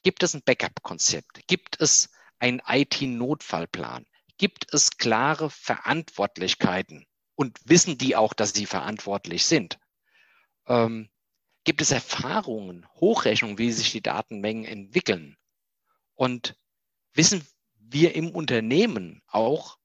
Gibt 0.04 0.24
es 0.24 0.34
ein 0.34 0.44
Backup-Konzept? 0.44 1.48
Gibt 1.48 1.80
es 1.80 2.10
einen 2.40 2.62
IT-Notfallplan? 2.68 4.06
Gibt 4.38 4.74
es 4.74 4.98
klare 4.98 5.50
Verantwortlichkeiten? 5.50 7.08
Und 7.38 7.60
wissen 7.66 8.00
die 8.00 8.16
auch, 8.16 8.34
dass 8.34 8.54
sie 8.54 8.66
verantwortlich 8.66 9.46
sind? 9.46 9.78
Ähm, 10.66 11.08
gibt 11.64 11.82
es 11.82 11.92
Erfahrungen, 11.92 12.88
Hochrechnungen, 12.96 13.60
wie 13.60 13.72
sich 13.72 13.92
die 13.92 14.02
Datenmengen 14.02 14.66
entwickeln? 14.66 15.38
Und 16.16 16.58
wissen 17.14 17.48
wir 17.76 18.16
im 18.16 18.32
Unternehmen 18.32 19.22
auch, 19.28 19.78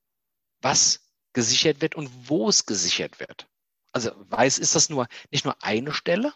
was 0.62 1.12
gesichert 1.34 1.82
wird 1.82 1.94
und 1.94 2.10
wo 2.26 2.48
es 2.48 2.64
gesichert 2.64 3.20
wird? 3.20 3.46
Also 3.92 4.12
weiß, 4.30 4.58
ist 4.58 4.74
das 4.74 4.88
nur 4.88 5.06
nicht 5.30 5.44
nur 5.44 5.62
eine 5.62 5.92
Stelle, 5.92 6.32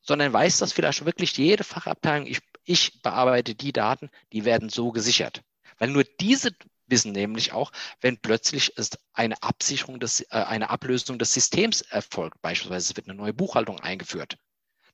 sondern 0.00 0.32
weiß 0.32 0.58
das 0.58 0.72
vielleicht 0.72 1.04
wirklich 1.04 1.36
jede 1.36 1.62
Fachabteilung, 1.62 2.26
ich, 2.26 2.40
ich 2.64 3.02
bearbeite 3.02 3.54
die 3.54 3.72
Daten, 3.72 4.10
die 4.32 4.44
werden 4.44 4.68
so 4.68 4.90
gesichert. 4.90 5.44
Weil 5.78 5.90
nur 5.90 6.02
diese 6.02 6.50
wissen 6.92 7.10
nämlich 7.10 7.52
auch, 7.52 7.72
wenn 8.00 8.18
plötzlich 8.18 8.76
ist 8.76 9.00
eine 9.12 9.42
Absicherung 9.42 9.98
des, 9.98 10.20
äh, 10.20 10.26
eine 10.30 10.70
Ablösung 10.70 11.18
des 11.18 11.34
Systems 11.34 11.80
erfolgt, 11.80 12.40
beispielsweise 12.40 12.96
wird 12.96 13.08
eine 13.08 13.16
neue 13.16 13.34
Buchhaltung 13.34 13.80
eingeführt, 13.80 14.38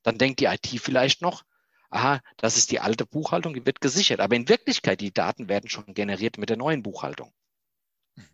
dann 0.01 0.17
denkt 0.17 0.39
die 0.39 0.45
IT 0.45 0.67
vielleicht 0.81 1.21
noch, 1.21 1.43
aha, 1.91 2.21
das 2.37 2.57
ist 2.57 2.71
die 2.71 2.79
alte 2.79 3.05
Buchhaltung, 3.05 3.53
die 3.53 3.65
wird 3.65 3.81
gesichert. 3.81 4.19
Aber 4.19 4.35
in 4.35 4.49
Wirklichkeit, 4.49 5.01
die 5.01 5.13
Daten 5.13 5.49
werden 5.49 5.69
schon 5.69 5.93
generiert 5.93 6.37
mit 6.37 6.49
der 6.49 6.57
neuen 6.57 6.81
Buchhaltung. 6.81 7.33
Mhm. 8.15 8.29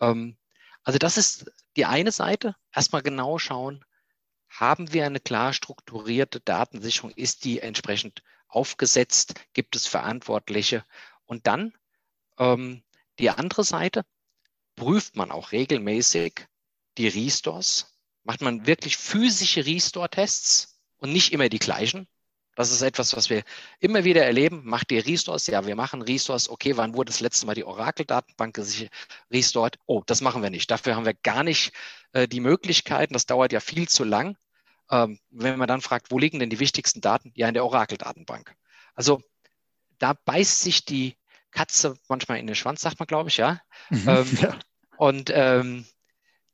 Ähm, 0.00 0.36
also 0.82 0.98
das 0.98 1.16
ist 1.16 1.50
die 1.76 1.86
eine 1.86 2.12
Seite. 2.12 2.56
Erstmal 2.74 3.02
genau 3.02 3.38
schauen, 3.38 3.84
haben 4.48 4.92
wir 4.92 5.06
eine 5.06 5.20
klar 5.20 5.52
strukturierte 5.52 6.40
Datensicherung? 6.40 7.10
Ist 7.12 7.44
die 7.44 7.60
entsprechend 7.60 8.22
aufgesetzt? 8.48 9.34
Gibt 9.52 9.76
es 9.76 9.86
Verantwortliche? 9.86 10.84
Und 11.26 11.46
dann 11.46 11.72
ähm, 12.38 12.82
die 13.18 13.30
andere 13.30 13.64
Seite 13.64 14.04
prüft 14.76 15.16
man 15.16 15.30
auch 15.30 15.52
regelmäßig 15.52 16.46
die 16.98 17.08
Restores, 17.08 17.98
macht 18.24 18.40
man 18.40 18.66
wirklich 18.66 18.96
physische 18.96 19.66
Restore-Tests 19.66 20.80
und 20.96 21.12
nicht 21.12 21.32
immer 21.32 21.48
die 21.48 21.58
gleichen. 21.58 22.08
Das 22.56 22.70
ist 22.70 22.82
etwas, 22.82 23.16
was 23.16 23.30
wir 23.30 23.42
immer 23.80 24.04
wieder 24.04 24.24
erleben. 24.24 24.62
Macht 24.64 24.92
ihr 24.92 25.04
Restores? 25.04 25.46
Ja, 25.48 25.66
wir 25.66 25.74
machen 25.74 26.02
Restores. 26.02 26.48
Okay, 26.48 26.76
wann 26.76 26.94
wurde 26.94 27.10
das 27.10 27.20
letzte 27.20 27.46
Mal 27.46 27.54
die 27.54 27.64
Oracle-Datenbank 27.64 28.60
restored? 29.32 29.76
Oh, 29.86 30.02
das 30.06 30.20
machen 30.20 30.42
wir 30.42 30.50
nicht. 30.50 30.70
Dafür 30.70 30.94
haben 30.94 31.04
wir 31.04 31.14
gar 31.14 31.42
nicht 31.42 31.72
äh, 32.12 32.28
die 32.28 32.40
Möglichkeiten. 32.40 33.12
Das 33.12 33.26
dauert 33.26 33.52
ja 33.52 33.58
viel 33.58 33.88
zu 33.88 34.04
lang. 34.04 34.36
Ähm, 34.88 35.18
wenn 35.30 35.58
man 35.58 35.66
dann 35.66 35.80
fragt, 35.80 36.12
wo 36.12 36.18
liegen 36.18 36.38
denn 36.38 36.50
die 36.50 36.60
wichtigsten 36.60 37.00
Daten? 37.00 37.32
Ja, 37.34 37.48
in 37.48 37.54
der 37.54 37.64
Oracle-Datenbank. 37.64 38.54
Also 38.94 39.20
da 39.98 40.12
beißt 40.12 40.60
sich 40.60 40.84
die 40.84 41.16
Katze 41.54 41.96
manchmal 42.08 42.38
in 42.38 42.46
den 42.46 42.56
Schwanz, 42.56 42.82
sagt 42.82 42.98
man, 42.98 43.06
glaube 43.06 43.30
ich, 43.30 43.38
ja. 43.38 43.60
Mhm, 43.88 44.08
ähm, 44.08 44.38
ja. 44.40 44.58
Und 44.96 45.30
ähm, 45.32 45.86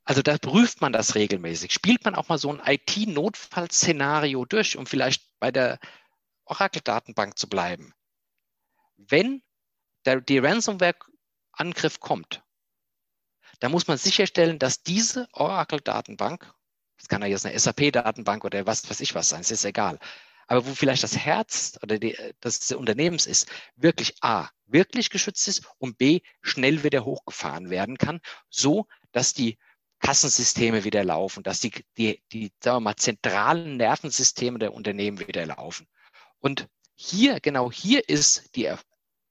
also 0.04 0.22
da 0.22 0.38
prüft 0.38 0.80
man 0.80 0.92
das 0.92 1.14
regelmäßig. 1.14 1.72
Spielt 1.72 2.04
man 2.04 2.14
auch 2.14 2.28
mal 2.28 2.38
so 2.38 2.52
ein 2.52 2.60
IT-Notfallszenario 2.64 4.44
durch, 4.44 4.76
um 4.76 4.86
vielleicht 4.86 5.22
bei 5.38 5.50
der 5.50 5.78
Oracle-Datenbank 6.44 7.38
zu 7.38 7.48
bleiben. 7.48 7.92
Wenn 8.96 9.42
der, 10.04 10.20
die 10.20 10.38
Ransomware-Angriff 10.38 12.00
kommt, 12.00 12.42
dann 13.60 13.72
muss 13.72 13.86
man 13.86 13.98
sicherstellen, 13.98 14.58
dass 14.58 14.82
diese 14.82 15.28
Oracle-Datenbank, 15.32 16.52
das 16.98 17.08
kann 17.08 17.22
ja 17.22 17.28
jetzt 17.28 17.46
eine 17.46 17.58
SAP-Datenbank 17.58 18.44
oder 18.44 18.66
was 18.66 18.88
weiß 18.88 19.00
ich 19.00 19.14
was 19.14 19.28
sein, 19.28 19.40
es 19.40 19.50
ist 19.50 19.64
egal, 19.64 19.98
aber 20.50 20.66
wo 20.66 20.74
vielleicht 20.74 21.04
das 21.04 21.16
Herz 21.16 21.78
oder 21.80 22.00
die, 22.00 22.16
das 22.40 22.72
Unternehmens 22.72 23.26
ist, 23.26 23.46
wirklich 23.76 24.16
A, 24.20 24.48
wirklich 24.66 25.08
geschützt 25.08 25.46
ist 25.46 25.62
und 25.78 25.96
B, 25.96 26.22
schnell 26.42 26.82
wieder 26.82 27.04
hochgefahren 27.04 27.70
werden 27.70 27.98
kann, 27.98 28.20
so 28.48 28.86
dass 29.12 29.32
die 29.32 29.58
Kassensysteme 30.00 30.82
wieder 30.82 31.04
laufen, 31.04 31.44
dass 31.44 31.60
die, 31.60 31.70
die, 31.96 32.20
die 32.32 32.50
sagen 32.60 32.78
wir 32.78 32.80
mal, 32.80 32.96
zentralen 32.96 33.76
Nervensysteme 33.76 34.58
der 34.58 34.74
Unternehmen 34.74 35.20
wieder 35.20 35.46
laufen. 35.46 35.86
Und 36.40 36.66
hier, 36.96 37.38
genau 37.38 37.70
hier 37.70 38.08
ist 38.08 38.56
die, 38.56 38.72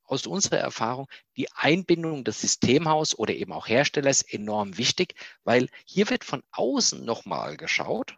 aus 0.06 0.26
unserer 0.26 0.60
Erfahrung 0.60 1.10
die 1.36 1.52
Einbindung 1.52 2.24
des 2.24 2.40
Systemhaus 2.40 3.14
oder 3.14 3.34
eben 3.34 3.52
auch 3.52 3.68
Herstellers 3.68 4.22
enorm 4.22 4.78
wichtig, 4.78 5.16
weil 5.44 5.68
hier 5.86 6.10
wird 6.10 6.24
von 6.24 6.44
außen 6.52 7.04
nochmal 7.04 7.58
geschaut 7.58 8.16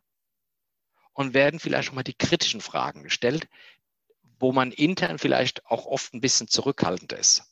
und 1.14 1.34
werden 1.34 1.60
vielleicht 1.60 1.88
schon 1.88 1.96
mal 1.96 2.04
die 2.04 2.14
kritischen 2.14 2.62
Fragen 2.62 3.04
gestellt, 3.04 3.48
wo 4.40 4.52
man 4.52 4.72
intern 4.72 5.20
vielleicht 5.20 5.66
auch 5.66 5.86
oft 5.86 6.14
ein 6.14 6.22
bisschen 6.22 6.48
zurückhaltend 6.48 7.14
ist. 7.14 7.44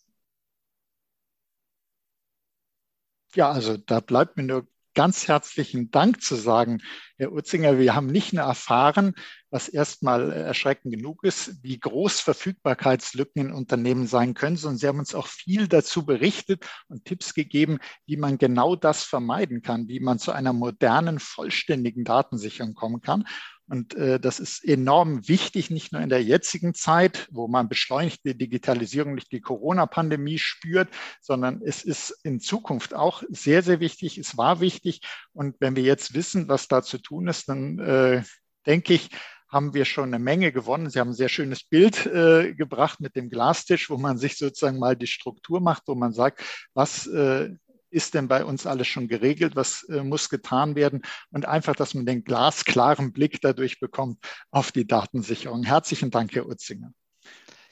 Ja, 3.35 3.51
also 3.51 3.77
da 3.77 3.99
bleibt 3.99 4.37
mir 4.37 4.43
nur 4.43 4.67
ganz 4.99 5.29
herzlichen 5.29 5.91
Dank 5.91 6.21
zu 6.21 6.35
sagen, 6.35 6.81
Herr 7.15 7.31
Utzinger. 7.31 7.79
Wir 7.79 7.95
haben 7.95 8.07
nicht 8.07 8.33
nur 8.33 8.43
erfahren, 8.43 9.13
was 9.49 9.69
erstmal 9.69 10.29
erschreckend 10.29 10.93
genug 10.93 11.23
ist, 11.23 11.63
wie 11.63 11.79
groß 11.79 12.19
Verfügbarkeitslücken 12.19 13.45
in 13.45 13.53
Unternehmen 13.53 14.07
sein 14.07 14.33
können, 14.33 14.57
sondern 14.57 14.77
Sie 14.77 14.87
haben 14.89 14.99
uns 14.99 15.15
auch 15.15 15.27
viel 15.27 15.69
dazu 15.69 16.05
berichtet 16.05 16.65
und 16.89 17.05
Tipps 17.05 17.33
gegeben, 17.33 17.77
wie 18.07 18.17
man 18.17 18.37
genau 18.37 18.75
das 18.75 19.03
vermeiden 19.03 19.61
kann, 19.61 19.87
wie 19.87 20.01
man 20.01 20.19
zu 20.19 20.33
einer 20.33 20.51
modernen, 20.51 21.19
vollständigen 21.19 22.03
Datensicherung 22.03 22.73
kommen 22.73 22.99
kann. 22.99 23.25
Und 23.69 23.93
äh, 23.93 24.19
das 24.19 24.39
ist 24.39 24.65
enorm 24.65 25.27
wichtig, 25.27 25.69
nicht 25.69 25.93
nur 25.93 26.01
in 26.01 26.09
der 26.09 26.23
jetzigen 26.23 26.73
Zeit, 26.73 27.27
wo 27.31 27.47
man 27.47 27.69
beschleunigte 27.69 28.33
Digitalisierung 28.33 29.15
durch 29.15 29.29
die 29.29 29.41
Corona-Pandemie 29.41 30.39
spürt, 30.39 30.89
sondern 31.21 31.61
es 31.63 31.83
ist 31.83 32.19
in 32.23 32.39
Zukunft 32.39 32.95
auch 32.95 33.21
sehr, 33.29 33.61
sehr 33.61 33.79
wichtig. 33.79 34.17
Es 34.17 34.37
war 34.37 34.59
wichtig. 34.59 35.01
Und 35.33 35.55
wenn 35.59 35.75
wir 35.75 35.83
jetzt 35.83 36.15
wissen, 36.15 36.47
was 36.47 36.67
da 36.67 36.81
zu 36.81 36.97
tun 36.97 37.27
ist, 37.27 37.47
dann 37.47 37.77
äh, 37.77 38.23
denke 38.65 38.95
ich, 38.95 39.09
haben 39.47 39.73
wir 39.73 39.85
schon 39.85 40.13
eine 40.13 40.23
Menge 40.23 40.51
gewonnen. 40.51 40.89
Sie 40.89 40.99
haben 40.99 41.09
ein 41.09 41.15
sehr 41.15 41.29
schönes 41.29 41.63
Bild 41.63 42.05
äh, 42.05 42.53
gebracht 42.53 42.99
mit 42.99 43.15
dem 43.15 43.29
Glastisch, 43.29 43.89
wo 43.89 43.97
man 43.97 44.17
sich 44.17 44.37
sozusagen 44.37 44.79
mal 44.79 44.95
die 44.95 45.07
Struktur 45.07 45.59
macht, 45.59 45.83
wo 45.87 45.95
man 45.95 46.13
sagt, 46.13 46.43
was 46.73 47.07
äh, 47.07 47.49
ist 47.89 48.13
denn 48.13 48.27
bei 48.27 48.43
uns 48.43 48.65
alles 48.65 48.87
schon 48.87 49.07
geregelt, 49.07 49.55
was 49.55 49.83
äh, 49.83 50.03
muss 50.03 50.29
getan 50.29 50.75
werden 50.75 51.01
und 51.31 51.45
einfach, 51.45 51.75
dass 51.75 51.93
man 51.93 52.05
den 52.05 52.23
glasklaren 52.23 53.11
Blick 53.11 53.41
dadurch 53.41 53.79
bekommt 53.79 54.19
auf 54.51 54.71
die 54.71 54.87
Datensicherung. 54.87 55.63
Herzlichen 55.63 56.11
Dank, 56.11 56.33
Herr 56.33 56.47
Utzinger. 56.47 56.91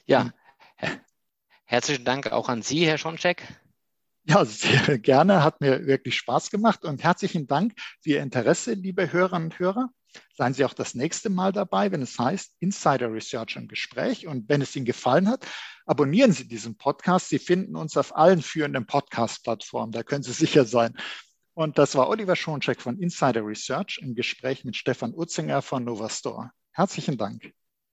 Ja, 0.06 0.30
herzlichen 1.64 2.04
Dank 2.04 2.32
auch 2.32 2.48
an 2.48 2.62
Sie, 2.62 2.86
Herr 2.86 2.98
Schoncheck. 2.98 3.46
Ja, 4.24 4.44
sehr 4.44 4.98
gerne, 4.98 5.42
hat 5.42 5.60
mir 5.60 5.86
wirklich 5.86 6.16
Spaß 6.16 6.50
gemacht 6.50 6.84
und 6.84 7.02
herzlichen 7.02 7.46
Dank 7.46 7.72
für 8.02 8.10
Ihr 8.10 8.22
Interesse, 8.22 8.74
liebe 8.74 9.12
Hörerinnen 9.12 9.50
und 9.50 9.58
Hörer. 9.58 9.90
Seien 10.34 10.54
Sie 10.54 10.64
auch 10.64 10.74
das 10.74 10.94
nächste 10.94 11.30
Mal 11.30 11.52
dabei, 11.52 11.90
wenn 11.92 12.02
es 12.02 12.18
heißt 12.18 12.54
Insider 12.60 13.12
Research 13.12 13.56
im 13.56 13.68
Gespräch. 13.68 14.26
Und 14.26 14.48
wenn 14.48 14.62
es 14.62 14.74
Ihnen 14.76 14.86
gefallen 14.86 15.28
hat, 15.28 15.46
abonnieren 15.86 16.32
Sie 16.32 16.46
diesen 16.46 16.76
Podcast. 16.76 17.28
Sie 17.28 17.38
finden 17.38 17.76
uns 17.76 17.96
auf 17.96 18.14
allen 18.16 18.42
führenden 18.42 18.86
Podcast-Plattformen. 18.86 19.92
Da 19.92 20.02
können 20.02 20.22
Sie 20.22 20.32
sicher 20.32 20.64
sein. 20.64 20.96
Und 21.54 21.76
das 21.76 21.96
war 21.96 22.08
Oliver 22.08 22.36
Schoncheck 22.36 22.80
von 22.80 22.98
Insider 23.00 23.44
Research 23.44 23.98
im 24.00 24.14
Gespräch 24.14 24.64
mit 24.64 24.76
Stefan 24.76 25.12
Utzinger 25.12 25.60
von 25.60 25.84
Novastore. 25.84 26.52
Herzlichen 26.72 27.18
Dank. 27.18 27.52